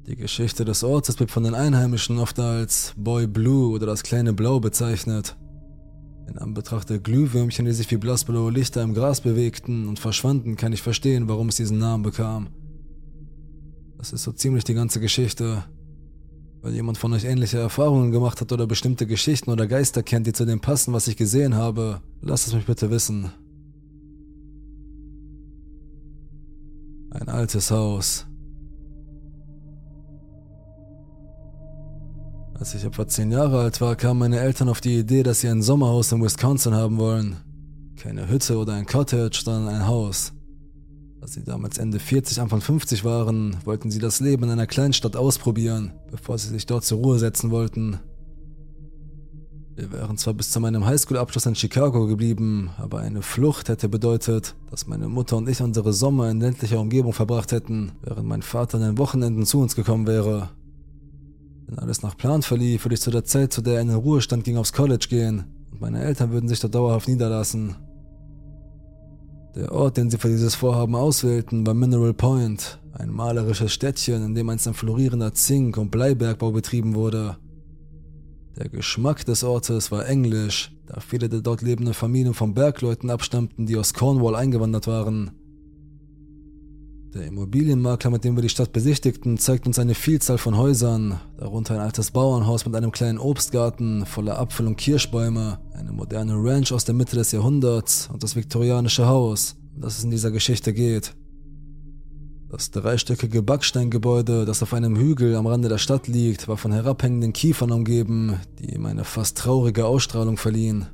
Die 0.08 0.16
Geschichte 0.16 0.66
des 0.66 0.84
Ortes 0.84 1.20
wird 1.20 1.32
von 1.32 1.44
den 1.44 1.54
Einheimischen 1.54 2.18
oft 2.18 2.40
als 2.40 2.94
Boy 2.98 3.28
Blue 3.28 3.72
oder 3.72 3.86
das 3.86 4.04
kleine 4.04 4.34
Blau 4.34 4.60
bezeichnet. 4.60 5.38
In 6.28 6.38
Anbetracht 6.38 6.90
der 6.90 7.00
Glühwürmchen, 7.00 7.66
die 7.66 7.74
sich 7.74 7.92
wie 7.92 7.98
blassblaue 7.98 8.52
Lichter 8.52 8.82
im 8.84 8.94
Gras 8.94 9.22
bewegten 9.22 9.88
und 9.88 10.00
verschwanden, 10.00 10.56
kann 10.56 10.74
ich 10.74 10.82
verstehen, 10.82 11.28
warum 11.28 11.50
es 11.50 11.58
diesen 11.58 11.78
Namen 11.78 12.04
bekam. 12.04 12.50
Das 13.98 14.14
ist 14.14 14.24
so 14.24 14.32
ziemlich 14.32 14.64
die 14.64 14.74
ganze 14.74 15.00
Geschichte. 15.00 15.64
Weil 16.62 16.74
jemand 16.74 16.98
von 16.98 17.14
euch 17.14 17.26
ähnliche 17.26 17.60
Erfahrungen 17.60 18.12
gemacht 18.12 18.40
hat 18.42 18.52
oder 18.52 18.68
bestimmte 18.68 19.08
Geschichten 19.08 19.50
oder 19.52 19.68
Geister 19.68 20.04
kennt, 20.04 20.26
die 20.28 20.34
zu 20.34 20.46
dem 20.46 20.60
passen, 20.60 20.94
was 20.94 21.08
ich 21.08 21.18
gesehen 21.18 21.56
habe, 21.56 22.02
lasst 22.22 22.48
es 22.48 22.54
mich 22.54 22.66
bitte 22.66 22.90
wissen. 22.92 23.32
Ein 27.12 27.28
altes 27.28 27.72
Haus. 27.72 28.26
Als 32.54 32.74
ich 32.74 32.86
etwa 32.86 33.08
zehn 33.08 33.32
Jahre 33.32 33.60
alt 33.60 33.82
war, 33.82 33.96
kamen 33.96 34.20
meine 34.20 34.40
Eltern 34.40 34.70
auf 34.70 34.82
die 34.82 35.00
Idee, 35.00 35.24
dass 35.24 35.42
sie 35.42 35.50
ein 35.50 35.62
Sommerhaus 35.62 36.12
in 36.12 36.24
Wisconsin 36.24 36.74
haben 36.74 36.98
wollen. 36.98 37.38
Keine 37.98 38.30
Hütte 38.30 38.58
oder 38.58 38.74
ein 38.74 38.86
Cottage, 38.86 39.42
sondern 39.44 39.76
ein 39.76 39.88
Haus. 39.88 40.32
Als 41.22 41.34
sie 41.34 41.44
damals 41.44 41.78
Ende 41.78 42.00
40, 42.00 42.40
Anfang 42.40 42.62
50 42.62 43.04
waren, 43.04 43.58
wollten 43.66 43.92
sie 43.92 44.00
das 44.00 44.20
Leben 44.22 44.44
in 44.44 44.52
einer 44.52 44.68
Kleinstadt 44.68 45.16
ausprobieren, 45.16 45.94
bevor 46.10 46.38
sie 46.38 46.50
sich 46.50 46.66
dort 46.66 46.86
zur 46.86 47.00
Ruhe 47.00 47.20
setzen 47.20 47.52
wollten. 47.52 48.00
Wir 49.76 49.92
wären 49.92 50.18
zwar 50.18 50.34
bis 50.34 50.52
zu 50.52 50.60
meinem 50.60 50.86
Highschool-Abschluss 50.86 51.46
in 51.46 51.56
Chicago 51.56 52.06
geblieben, 52.06 52.72
aber 52.78 53.00
eine 53.00 53.22
Flucht 53.22 53.70
hätte 53.70 53.88
bedeutet, 53.88 54.54
dass 54.70 54.86
meine 54.86 55.08
Mutter 55.08 55.38
und 55.38 55.48
ich 55.48 55.62
unsere 55.62 55.94
Sommer 55.94 56.30
in 56.30 56.42
ländlicher 56.42 56.80
Umgebung 56.80 57.14
verbracht 57.14 57.54
hätten, 57.54 57.94
während 58.02 58.28
mein 58.28 58.42
Vater 58.42 58.78
an 58.78 58.84
den 58.84 58.98
Wochenenden 58.98 59.46
zu 59.46 59.62
uns 59.62 59.76
gekommen 59.76 60.08
wäre. 60.08 60.50
Wenn 61.68 61.80
alles 61.80 62.04
nach 62.04 62.18
Plan 62.18 62.42
verlief, 62.42 62.84
würde 62.84 62.96
ich 62.96 63.02
zu 63.02 63.12
der 63.12 63.24
Zeit, 63.24 63.54
zu 63.54 63.62
der 63.62 63.76
er 63.76 63.82
in 63.82 63.88
den 63.88 63.98
Ruhestand 63.98 64.44
ging, 64.44 64.58
aufs 64.58 64.74
College 64.74 65.08
gehen 65.10 65.46
und 65.72 65.80
meine 65.80 66.04
Eltern 66.04 66.32
würden 66.32 66.50
sich 66.50 66.60
dort 66.60 66.76
dauerhaft 66.76 67.08
niederlassen. 67.08 67.78
Der 69.56 69.72
Ort, 69.72 69.96
den 69.96 70.10
sie 70.10 70.18
für 70.18 70.28
dieses 70.28 70.56
Vorhaben 70.56 70.96
auswählten, 70.96 71.66
war 71.66 71.74
Mineral 71.74 72.14
Point, 72.14 72.80
ein 72.92 73.10
malerisches 73.10 73.72
Städtchen, 73.72 74.24
in 74.24 74.36
dem 74.36 74.50
einst 74.50 74.68
ein 74.68 74.74
florierender 74.74 75.34
Zink- 75.34 75.78
und 75.78 75.92
Bleibergbau 75.92 76.52
betrieben 76.52 76.94
wurde. 76.94 77.38
Der 78.58 78.70
Geschmack 78.70 79.26
des 79.26 79.44
Ortes 79.44 79.92
war 79.92 80.08
englisch, 80.08 80.72
da 80.86 81.00
viele 81.00 81.30
der 81.30 81.42
dort 81.42 81.62
lebenden 81.62 81.94
Familien 81.94 82.34
von 82.34 82.54
Bergleuten 82.54 83.10
abstammten, 83.10 83.66
die 83.66 83.78
aus 83.78 83.94
Cornwall 83.94 84.36
eingewandert 84.36 84.88
waren. 84.88 85.32
Der 87.14 87.28
Immobilienmakler, 87.28 88.10
mit 88.10 88.24
dem 88.24 88.38
wir 88.38 88.42
die 88.42 88.50
Stadt 88.50 88.72
besichtigten, 88.72 89.38
zeigt 89.38 89.68
uns 89.68 89.80
eine 89.80 89.96
Vielzahl 89.96 90.38
von 90.38 90.56
Häusern, 90.58 91.20
darunter 91.38 91.74
ein 91.74 91.82
altes 91.82 92.12
Bauernhaus 92.12 92.66
mit 92.66 92.74
einem 92.74 92.94
kleinen 92.94 93.20
Obstgarten 93.20 94.06
voller 94.06 94.40
Apfel- 94.40 94.68
und 94.68 94.78
Kirschbäume, 94.78 95.60
eine 95.74 95.92
moderne 95.92 96.36
Ranch 96.36 96.72
aus 96.72 96.86
der 96.86 96.96
Mitte 96.96 97.18
des 97.18 97.34
Jahrhunderts 97.34 98.10
und 98.14 98.24
das 98.24 98.38
viktorianische 98.38 99.08
Haus, 99.08 99.58
um 99.76 99.82
das 99.82 99.98
es 99.98 100.06
in 100.06 100.12
dieser 100.12 100.32
Geschichte 100.32 100.74
geht. 100.74 101.14
Das 102.52 102.70
dreistöckige 102.70 103.42
Backsteingebäude, 103.42 104.44
das 104.44 104.62
auf 104.62 104.74
einem 104.74 104.98
Hügel 104.98 105.38
am 105.38 105.48
Rande 105.48 105.70
der 105.70 105.78
Stadt 105.78 106.10
liegt, 106.10 106.50
war 106.50 106.58
von 106.58 106.74
herabhängenden 106.74 107.32
Kiefern 107.32 107.72
umgeben, 107.72 108.42
die 108.60 108.76
ihm 108.76 108.86
eine 108.86 109.06
fast 109.06 109.38
traurige 109.38 109.86
Ausstrahlung 109.86 110.36
verliehen. 110.36 110.88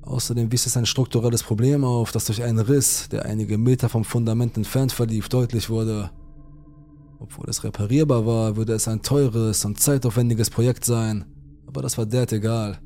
Außerdem 0.00 0.50
wies 0.50 0.64
es 0.64 0.78
ein 0.78 0.86
strukturelles 0.86 1.42
Problem 1.42 1.84
auf, 1.84 2.12
das 2.12 2.24
durch 2.24 2.42
einen 2.42 2.60
Riss, 2.60 3.10
der 3.10 3.26
einige 3.26 3.58
Meter 3.58 3.90
vom 3.90 4.04
Fundament 4.04 4.56
entfernt 4.56 4.90
verlief, 4.90 5.28
deutlich 5.28 5.68
wurde. 5.68 6.10
Obwohl 7.18 7.44
es 7.50 7.62
reparierbar 7.62 8.24
war, 8.24 8.56
würde 8.56 8.72
es 8.72 8.88
ein 8.88 9.02
teures 9.02 9.66
und 9.66 9.78
zeitaufwendiges 9.78 10.48
Projekt 10.48 10.86
sein, 10.86 11.26
aber 11.66 11.82
das 11.82 11.98
war 11.98 12.06
Dad 12.06 12.32
egal. 12.32 12.78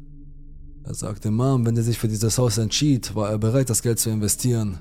Er 0.82 0.94
sagte 0.94 1.30
Mom, 1.30 1.64
wenn 1.64 1.76
er 1.76 1.84
sich 1.84 1.96
für 1.96 2.08
dieses 2.08 2.38
Haus 2.38 2.58
entschied, 2.58 3.14
war 3.14 3.30
er 3.30 3.38
bereit, 3.38 3.70
das 3.70 3.82
Geld 3.82 4.00
zu 4.00 4.10
investieren. 4.10 4.80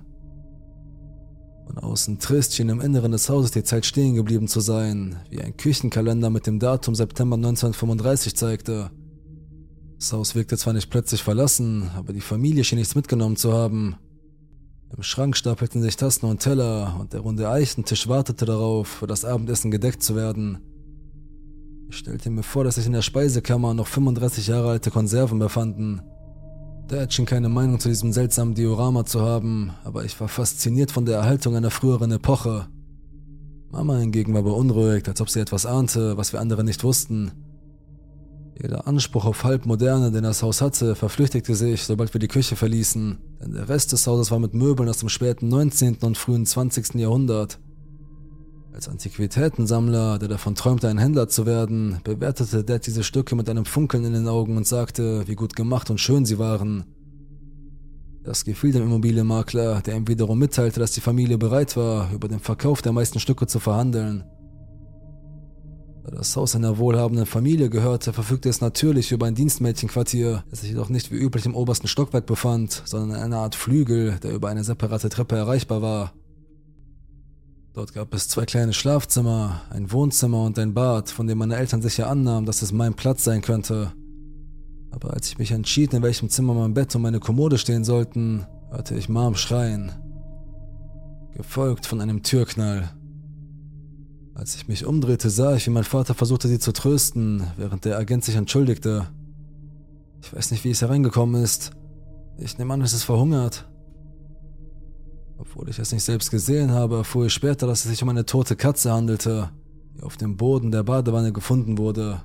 Von 1.74 1.84
außen 1.84 2.20
trist 2.20 2.54
schien 2.54 2.68
im 2.68 2.82
Inneren 2.82 3.14
des 3.14 3.30
Hauses 3.30 3.52
die 3.52 3.64
Zeit 3.64 3.86
stehen 3.86 4.16
geblieben 4.16 4.50
zu 4.50 4.60
sein, 4.60 5.16
wie 5.30 5.40
ein 5.40 5.56
Küchenkalender 5.56 6.30
mit 6.30 6.46
dem 6.46 6.60
Datum 6.60 6.96
September 6.96 7.38
1935 7.38 8.36
zeigte. 8.36 8.92
Das 9.98 10.12
Haus 10.12 10.36
wirkte 10.36 10.58
zwar 10.58 10.74
nicht 10.74 10.90
plötzlich 10.90 11.24
verlassen, 11.24 11.90
aber 11.96 12.12
die 12.12 12.20
Familie 12.20 12.66
schien 12.66 12.78
nichts 12.78 12.94
mitgenommen 12.94 13.38
zu 13.38 13.54
haben. 13.54 13.96
Im 14.94 15.02
Schrank 15.02 15.38
stapelten 15.38 15.82
sich 15.82 15.96
Tassen 15.96 16.26
und 16.26 16.42
Teller 16.42 16.98
und 17.00 17.14
der 17.14 17.22
runde 17.22 17.50
Eichentisch 17.50 18.10
wartete 18.10 18.44
darauf, 18.44 18.90
für 18.90 19.08
das 19.08 19.24
Abendessen 19.24 19.72
gedeckt 19.72 20.04
zu 20.04 20.18
werden. 20.18 20.58
Ich 21.88 21.96
stellte 21.96 22.32
mir 22.32 22.44
vor, 22.44 22.66
dass 22.66 22.76
sich 22.76 22.86
in 22.86 22.92
der 22.92 23.02
Speisekammer 23.02 23.74
noch 23.74 23.88
35 23.88 24.48
Jahre 24.48 24.72
alte 24.72 24.92
Konserven 24.92 25.40
befanden. 25.40 26.02
Dad 26.92 27.14
schien 27.14 27.26
keine 27.26 27.48
Meinung 27.48 27.80
zu 27.80 27.88
diesem 27.88 28.12
seltsamen 28.12 28.54
Diorama 28.54 29.06
zu 29.06 29.22
haben, 29.22 29.72
aber 29.86 30.04
ich 30.04 30.20
war 30.20 30.28
fasziniert 30.28 30.92
von 30.92 31.06
der 31.06 31.20
Erhaltung 31.20 31.56
einer 31.56 31.72
früheren 31.72 32.12
Epoche. 32.12 32.68
Mama 33.72 33.96
hingegen 33.96 34.34
war 34.34 34.44
beunruhigt, 34.44 35.08
als 35.08 35.22
ob 35.22 35.30
sie 35.30 35.40
etwas 35.40 35.66
ahnte, 35.66 36.18
was 36.18 36.34
wir 36.34 36.42
andere 36.42 36.66
nicht 36.66 36.84
wussten. 36.84 37.32
Jeder 38.62 38.88
Anspruch 38.88 39.24
auf 39.24 39.46
Halbmoderne, 39.46 40.12
den 40.12 40.24
das 40.24 40.44
Haus 40.44 40.60
hatte, 40.60 40.96
verflüchtigte 40.96 41.56
sich, 41.56 41.84
sobald 41.84 42.14
wir 42.14 42.20
die 42.20 42.28
Küche 42.28 42.58
verließen, 42.58 43.20
denn 43.42 43.54
der 43.54 43.70
Rest 43.70 43.94
des 43.94 44.06
Hauses 44.06 44.30
war 44.30 44.40
mit 44.40 44.54
Möbeln 44.54 44.90
aus 44.90 44.98
dem 44.98 45.08
späten 45.08 45.48
19. 45.48 46.00
und 46.02 46.18
frühen 46.18 46.46
20. 46.46 46.96
Jahrhundert. 46.96 47.58
Als 48.74 48.88
Antiquitätensammler, 48.88 50.18
der 50.18 50.30
davon 50.30 50.56
träumte, 50.56 50.88
ein 50.88 50.98
Händler 50.98 51.28
zu 51.28 51.46
werden, 51.46 52.00
bewertete 52.04 52.64
Dad 52.64 52.88
diese 52.88 53.04
Stücke 53.04 53.36
mit 53.36 53.50
einem 53.50 53.66
Funkeln 53.66 54.06
in 54.06 54.14
den 54.14 54.28
Augen 54.28 54.56
und 54.56 54.66
sagte, 54.66 55.28
wie 55.28 55.36
gut 55.36 55.56
gemacht 55.56 55.90
und 55.90 56.00
schön 56.00 56.26
sie 56.26 56.40
waren. 56.40 56.86
Das 58.24 58.46
gefiel 58.46 58.72
dem 58.72 58.84
Immobilienmakler, 58.84 59.82
der 59.82 59.98
ihm 59.98 60.08
wiederum 60.08 60.40
mitteilte, 60.40 60.80
dass 60.80 60.92
die 60.92 61.02
Familie 61.02 61.38
bereit 61.38 61.76
war, 61.76 62.14
über 62.14 62.28
den 62.28 62.40
Verkauf 62.40 62.82
der 62.82 62.94
meisten 62.94 63.20
Stücke 63.20 63.46
zu 63.46 63.60
verhandeln. 63.60 64.24
Da 66.04 66.12
das 66.12 66.36
Haus 66.36 66.56
einer 66.56 66.78
wohlhabenden 66.78 67.26
Familie 67.26 67.70
gehörte, 67.70 68.14
verfügte 68.14 68.48
es 68.48 68.62
natürlich 68.62 69.12
über 69.12 69.26
ein 69.26 69.36
Dienstmädchenquartier, 69.36 70.44
das 70.50 70.62
sich 70.62 70.70
jedoch 70.70 70.90
nicht 70.90 71.12
wie 71.12 71.18
üblich 71.18 71.46
im 71.46 71.56
obersten 71.56 71.88
Stockwerk 71.88 72.26
befand, 72.26 72.84
sondern 72.86 73.18
in 73.18 73.24
einer 73.24 73.38
Art 73.38 73.56
Flügel, 73.56 74.18
der 74.24 74.34
über 74.34 74.50
eine 74.50 74.64
separate 74.64 75.10
Treppe 75.10 75.36
erreichbar 75.36 75.82
war. 75.82 76.14
Dort 77.74 77.94
gab 77.94 78.14
es 78.14 78.28
zwei 78.28 78.46
kleine 78.46 78.74
Schlafzimmer, 78.74 79.62
ein 79.70 79.94
Wohnzimmer 79.94 80.44
und 80.44 80.60
ein 80.60 80.74
Bad, 80.74 81.10
von 81.10 81.26
dem 81.26 81.38
meine 81.38 81.56
Eltern 81.56 81.82
sicher 81.82 82.10
annahmen, 82.10 82.46
dass 82.46 82.62
es 82.62 82.74
mein 82.74 82.96
Platz 82.96 83.24
sein 83.24 83.42
könnte. 83.42 83.94
Aber 84.92 85.14
als 85.14 85.30
ich 85.30 85.38
mich 85.38 85.52
entschied, 85.52 85.94
in 85.94 86.04
welchem 86.04 86.30
Zimmer 86.30 86.54
mein 86.54 86.74
Bett 86.74 86.94
und 86.96 87.02
meine 87.02 87.22
Kommode 87.22 87.58
stehen 87.58 87.86
sollten, 87.86 88.46
hörte 88.72 88.96
ich 88.96 89.08
Mom 89.08 89.36
schreien. 89.36 89.94
Gefolgt 91.34 91.86
von 91.86 92.02
einem 92.02 92.24
Türknall. 92.24 92.92
Als 94.34 94.56
ich 94.56 94.68
mich 94.68 94.86
umdrehte, 94.86 95.30
sah 95.30 95.56
ich, 95.56 95.66
wie 95.66 95.72
mein 95.72 95.86
Vater 95.86 96.14
versuchte, 96.14 96.50
sie 96.50 96.60
zu 96.60 96.74
trösten, 96.74 97.48
während 97.56 97.86
der 97.86 97.98
Agent 97.98 98.26
sich 98.26 98.36
entschuldigte. 98.36 99.08
Ich 100.22 100.36
weiß 100.36 100.52
nicht, 100.52 100.66
wie 100.66 100.72
es 100.72 100.82
hereingekommen 100.82 101.42
ist. 101.42 101.72
Ich 102.38 102.58
nehme 102.58 102.74
an, 102.74 102.82
es 102.82 102.92
ist 102.92 103.04
verhungert. 103.04 103.71
Obwohl 105.42 105.70
ich 105.70 105.80
es 105.80 105.92
nicht 105.92 106.04
selbst 106.04 106.30
gesehen 106.30 106.72
habe, 106.72 106.98
erfuhr 106.98 107.26
ich 107.26 107.34
später, 107.34 107.66
dass 107.66 107.84
es 107.84 107.90
sich 107.90 108.04
um 108.04 108.10
eine 108.10 108.28
tote 108.28 108.56
Katze 108.56 108.94
handelte, 108.94 109.50
die 109.96 110.04
auf 110.04 110.16
dem 110.16 110.38
Boden 110.38 110.72
der 110.72 110.84
Badewanne 110.84 111.34
gefunden 111.34 111.80
wurde. 111.80 112.22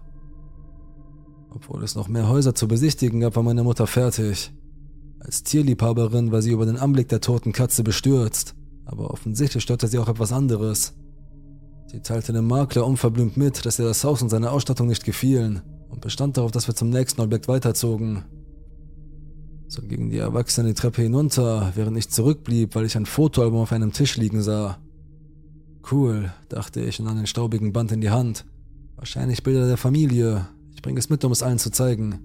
Obwohl 1.48 1.82
es 1.82 1.94
noch 1.94 2.08
mehr 2.08 2.28
Häuser 2.28 2.54
zu 2.54 2.68
besichtigen 2.68 3.20
gab, 3.20 3.34
war 3.34 3.42
meine 3.42 3.64
Mutter 3.64 3.86
fertig. 3.86 4.52
Als 5.18 5.42
Tierliebhaberin 5.42 6.30
war 6.30 6.42
sie 6.42 6.50
über 6.50 6.66
den 6.66 6.76
Anblick 6.76 7.08
der 7.08 7.22
toten 7.22 7.52
Katze 7.52 7.82
bestürzt, 7.82 8.54
aber 8.84 9.10
offensichtlich 9.10 9.62
störte 9.62 9.88
sie 9.88 9.98
auch 9.98 10.08
etwas 10.08 10.32
anderes. 10.32 10.92
Sie 11.86 12.00
teilte 12.00 12.34
dem 12.34 12.46
Makler 12.46 12.84
unverblümt 12.86 13.38
mit, 13.38 13.64
dass 13.64 13.78
ihr 13.78 13.86
das 13.86 14.04
Haus 14.04 14.20
und 14.20 14.28
seine 14.28 14.50
Ausstattung 14.50 14.88
nicht 14.88 15.04
gefielen 15.04 15.62
und 15.88 16.02
bestand 16.02 16.36
darauf, 16.36 16.50
dass 16.50 16.68
wir 16.68 16.74
zum 16.74 16.90
nächsten 16.90 17.22
Objekt 17.22 17.48
weiterzogen. 17.48 18.26
So 19.68 19.82
gingen 19.82 20.10
die 20.10 20.18
Erwachsenen 20.18 20.68
die 20.68 20.74
Treppe 20.74 21.02
hinunter, 21.02 21.72
während 21.74 21.96
ich 21.96 22.08
zurückblieb, 22.08 22.74
weil 22.74 22.84
ich 22.84 22.96
ein 22.96 23.06
Fotoalbum 23.06 23.60
auf 23.60 23.72
einem 23.72 23.92
Tisch 23.92 24.16
liegen 24.16 24.42
sah. 24.42 24.78
Cool, 25.90 26.32
dachte 26.48 26.80
ich 26.80 26.98
und 27.00 27.06
nahm 27.06 27.16
den 27.16 27.26
staubigen 27.26 27.72
Band 27.72 27.92
in 27.92 28.00
die 28.00 28.10
Hand. 28.10 28.44
Wahrscheinlich 28.96 29.42
Bilder 29.42 29.66
der 29.66 29.76
Familie. 29.76 30.48
Ich 30.74 30.82
bringe 30.82 30.98
es 30.98 31.10
mit, 31.10 31.24
um 31.24 31.32
es 31.32 31.42
allen 31.42 31.58
zu 31.58 31.70
zeigen. 31.70 32.20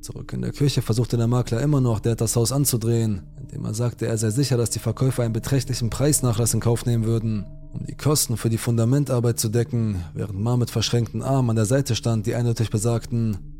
Zurück 0.00 0.32
in 0.32 0.42
der 0.42 0.52
Küche 0.52 0.82
versuchte 0.82 1.16
der 1.16 1.26
Makler 1.26 1.60
immer 1.60 1.80
noch, 1.80 1.98
der 1.98 2.14
das 2.14 2.36
Haus 2.36 2.52
anzudrehen, 2.52 3.22
indem 3.40 3.64
er 3.64 3.74
sagte, 3.74 4.06
er 4.06 4.18
sei 4.18 4.30
sicher, 4.30 4.56
dass 4.56 4.70
die 4.70 4.78
Verkäufer 4.78 5.24
einen 5.24 5.32
beträchtlichen 5.32 5.90
Preisnachlass 5.90 6.54
in 6.54 6.60
Kauf 6.60 6.86
nehmen 6.86 7.04
würden 7.04 7.46
um 7.76 7.86
die 7.86 7.94
Kosten 7.94 8.36
für 8.36 8.48
die 8.48 8.58
Fundamentarbeit 8.58 9.38
zu 9.38 9.48
decken, 9.48 10.02
während 10.14 10.40
Ma 10.40 10.56
mit 10.56 10.70
verschränkten 10.70 11.22
Armen 11.22 11.50
an 11.50 11.56
der 11.56 11.66
Seite 11.66 11.94
stand, 11.94 12.26
die 12.26 12.34
eindeutig 12.34 12.70
besagten, 12.70 13.55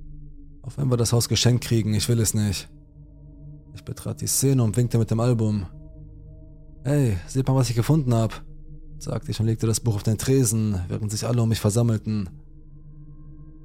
auf 0.67 0.77
wenn 0.77 0.91
wir 0.91 0.97
das 0.97 1.13
Haus 1.13 1.29
geschenkt 1.29 1.65
kriegen, 1.65 1.95
ich 1.95 2.09
will 2.09 2.21
es 2.21 2.35
nicht. 2.35 2.69
Ich 3.75 3.85
betrat 3.85 4.21
die 4.21 4.27
Szene 4.27 4.63
und 4.63 4.77
winkte 4.77 4.99
mit 4.99 5.11
dem 5.11 5.21
Album. 5.21 5.67
Hey, 6.83 7.17
seht 7.27 7.47
mal, 7.47 7.55
was 7.55 7.71
ich 7.71 7.77
gefunden 7.77 8.15
hab, 8.15 8.45
sagte 8.99 9.31
ich 9.31 9.41
und 9.41 9.47
legte 9.47 9.67
das 9.67 9.81
Buch 9.81 9.95
auf 9.95 10.03
den 10.03 10.19
Tresen, 10.19 10.81
während 10.89 11.11
sich 11.11 11.27
alle 11.27 11.43
um 11.43 11.49
mich 11.49 11.61
versammelten. 11.61 12.29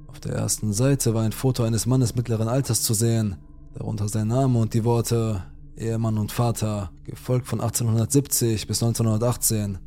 Auf 0.06 0.20
der 0.20 0.32
ersten 0.32 0.72
Seite 0.72 1.14
war 1.14 1.22
ein 1.22 1.32
Foto 1.32 1.64
eines 1.64 1.86
Mannes 1.86 2.14
mittleren 2.14 2.48
Alters 2.48 2.82
zu 2.82 2.94
sehen, 2.94 3.36
darunter 3.74 4.08
sein 4.08 4.28
Name 4.28 4.58
und 4.58 4.74
die 4.74 4.84
Worte 4.84 5.42
Ehemann 5.76 6.18
und 6.18 6.32
Vater, 6.32 6.90
gefolgt 7.04 7.46
von 7.46 7.60
1870 7.60 8.66
bis 8.66 8.82
1918. 8.82 9.78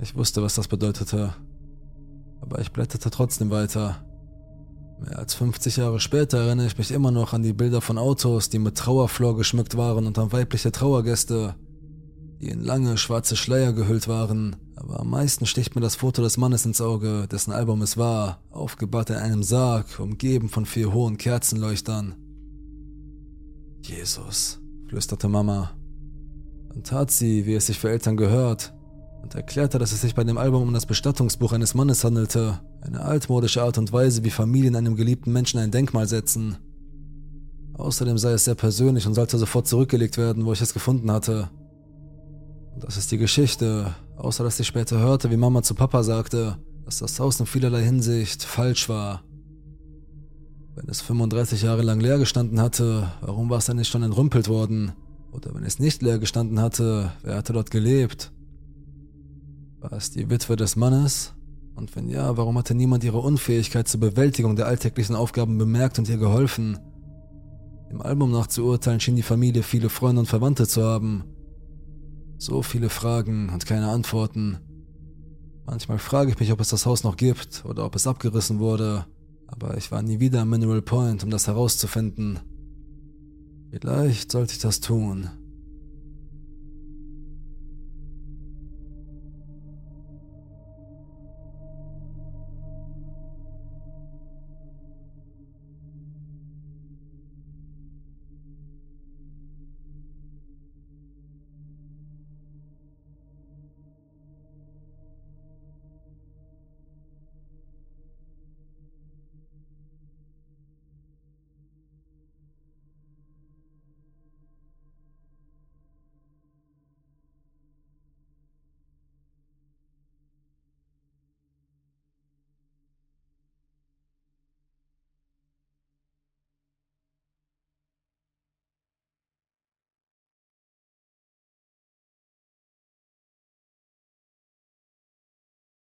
Ich 0.00 0.14
wusste, 0.14 0.42
was 0.42 0.54
das 0.54 0.68
bedeutete. 0.68 1.34
Aber 2.40 2.60
ich 2.60 2.72
blätterte 2.72 3.10
trotzdem 3.10 3.50
weiter. 3.50 4.04
Mehr 4.98 5.18
als 5.18 5.34
50 5.34 5.76
Jahre 5.76 6.00
später 6.00 6.38
erinnere 6.38 6.66
ich 6.66 6.78
mich 6.78 6.90
immer 6.90 7.10
noch 7.10 7.32
an 7.32 7.42
die 7.42 7.52
Bilder 7.52 7.80
von 7.80 7.98
Autos, 7.98 8.48
die 8.48 8.58
mit 8.58 8.76
Trauerflor 8.76 9.36
geschmückt 9.36 9.76
waren 9.76 10.06
und 10.06 10.18
an 10.18 10.32
weibliche 10.32 10.72
Trauergäste, 10.72 11.56
die 12.40 12.48
in 12.48 12.60
lange 12.60 12.96
schwarze 12.96 13.36
Schleier 13.36 13.72
gehüllt 13.72 14.08
waren. 14.08 14.56
Aber 14.76 15.00
am 15.00 15.10
meisten 15.10 15.46
sticht 15.46 15.74
mir 15.74 15.80
das 15.80 15.96
Foto 15.96 16.22
des 16.22 16.36
Mannes 16.36 16.66
ins 16.66 16.80
Auge, 16.80 17.26
dessen 17.30 17.52
Album 17.52 17.82
es 17.82 17.96
war, 17.96 18.42
aufgebahrt 18.50 19.10
in 19.10 19.16
einem 19.16 19.42
Sarg, 19.42 19.98
umgeben 19.98 20.48
von 20.48 20.66
vier 20.66 20.92
hohen 20.92 21.16
Kerzenleuchtern. 21.16 22.14
Jesus, 23.82 24.60
flüsterte 24.88 25.28
Mama. 25.28 25.72
Dann 26.68 26.82
tat 26.82 27.10
sie, 27.10 27.46
wie 27.46 27.54
es 27.54 27.66
sich 27.66 27.78
für 27.78 27.90
Eltern 27.90 28.16
gehört, 28.16 28.73
und 29.24 29.34
erklärte, 29.34 29.78
dass 29.78 29.92
es 29.92 30.02
sich 30.02 30.14
bei 30.14 30.22
dem 30.22 30.36
Album 30.36 30.62
um 30.64 30.74
das 30.74 30.84
Bestattungsbuch 30.84 31.52
eines 31.52 31.72
Mannes 31.72 32.04
handelte, 32.04 32.60
eine 32.82 33.00
altmodische 33.00 33.62
Art 33.62 33.78
und 33.78 33.90
Weise, 33.90 34.22
wie 34.22 34.30
Familien 34.30 34.76
einem 34.76 34.96
geliebten 34.96 35.32
Menschen 35.32 35.58
ein 35.58 35.70
Denkmal 35.70 36.06
setzen. 36.06 36.58
Außerdem 37.72 38.18
sei 38.18 38.32
es 38.32 38.44
sehr 38.44 38.54
persönlich 38.54 39.06
und 39.06 39.14
sollte 39.14 39.38
sofort 39.38 39.66
zurückgelegt 39.66 40.18
werden, 40.18 40.44
wo 40.44 40.52
ich 40.52 40.60
es 40.60 40.74
gefunden 40.74 41.10
hatte. 41.10 41.48
Und 42.74 42.84
das 42.84 42.98
ist 42.98 43.10
die 43.12 43.16
Geschichte, 43.16 43.94
außer 44.16 44.44
dass 44.44 44.60
ich 44.60 44.66
später 44.66 44.98
hörte, 44.98 45.30
wie 45.30 45.38
Mama 45.38 45.62
zu 45.62 45.74
Papa 45.74 46.02
sagte, 46.02 46.58
dass 46.84 46.98
das 46.98 47.18
Haus 47.18 47.40
in 47.40 47.46
vielerlei 47.46 47.82
Hinsicht 47.82 48.44
falsch 48.44 48.90
war. 48.90 49.22
Wenn 50.74 50.86
es 50.88 51.00
35 51.00 51.62
Jahre 51.62 51.80
lang 51.80 51.98
leer 51.98 52.18
gestanden 52.18 52.60
hatte, 52.60 53.10
warum 53.22 53.48
war 53.48 53.56
es 53.56 53.64
dann 53.64 53.78
nicht 53.78 53.88
schon 53.88 54.02
entrümpelt 54.02 54.48
worden? 54.48 54.92
Oder 55.32 55.54
wenn 55.54 55.64
es 55.64 55.78
nicht 55.78 56.02
leer 56.02 56.18
gestanden 56.18 56.60
hatte, 56.60 57.12
wer 57.22 57.36
hatte 57.36 57.54
dort 57.54 57.70
gelebt? 57.70 58.33
War 59.84 59.98
es 59.98 60.10
die 60.10 60.30
Witwe 60.30 60.56
des 60.56 60.76
Mannes? 60.76 61.34
Und 61.74 61.94
wenn 61.94 62.08
ja, 62.08 62.38
warum 62.38 62.56
hatte 62.56 62.74
niemand 62.74 63.04
ihre 63.04 63.18
Unfähigkeit 63.18 63.86
zur 63.86 64.00
Bewältigung 64.00 64.56
der 64.56 64.66
alltäglichen 64.66 65.14
Aufgaben 65.14 65.58
bemerkt 65.58 65.98
und 65.98 66.08
ihr 66.08 66.16
geholfen? 66.16 66.78
Im 67.90 68.00
Album 68.00 68.32
nach 68.32 68.46
zu 68.46 68.64
urteilen 68.64 68.98
schien 69.00 69.14
die 69.14 69.22
Familie 69.22 69.62
viele 69.62 69.90
Freunde 69.90 70.20
und 70.20 70.26
Verwandte 70.26 70.66
zu 70.66 70.82
haben. 70.82 71.24
So 72.38 72.62
viele 72.62 72.88
Fragen 72.88 73.50
und 73.50 73.66
keine 73.66 73.90
Antworten. 73.90 74.56
Manchmal 75.66 75.98
frage 75.98 76.30
ich 76.30 76.40
mich, 76.40 76.50
ob 76.50 76.60
es 76.60 76.70
das 76.70 76.86
Haus 76.86 77.04
noch 77.04 77.18
gibt 77.18 77.66
oder 77.66 77.84
ob 77.84 77.94
es 77.94 78.06
abgerissen 78.06 78.60
wurde, 78.60 79.04
aber 79.48 79.76
ich 79.76 79.92
war 79.92 80.00
nie 80.00 80.18
wieder 80.18 80.40
am 80.40 80.48
Mineral 80.48 80.80
Point, 80.80 81.24
um 81.24 81.28
das 81.28 81.46
herauszufinden. 81.46 82.38
Vielleicht 83.70 84.32
sollte 84.32 84.54
ich 84.54 84.60
das 84.60 84.80
tun. 84.80 85.28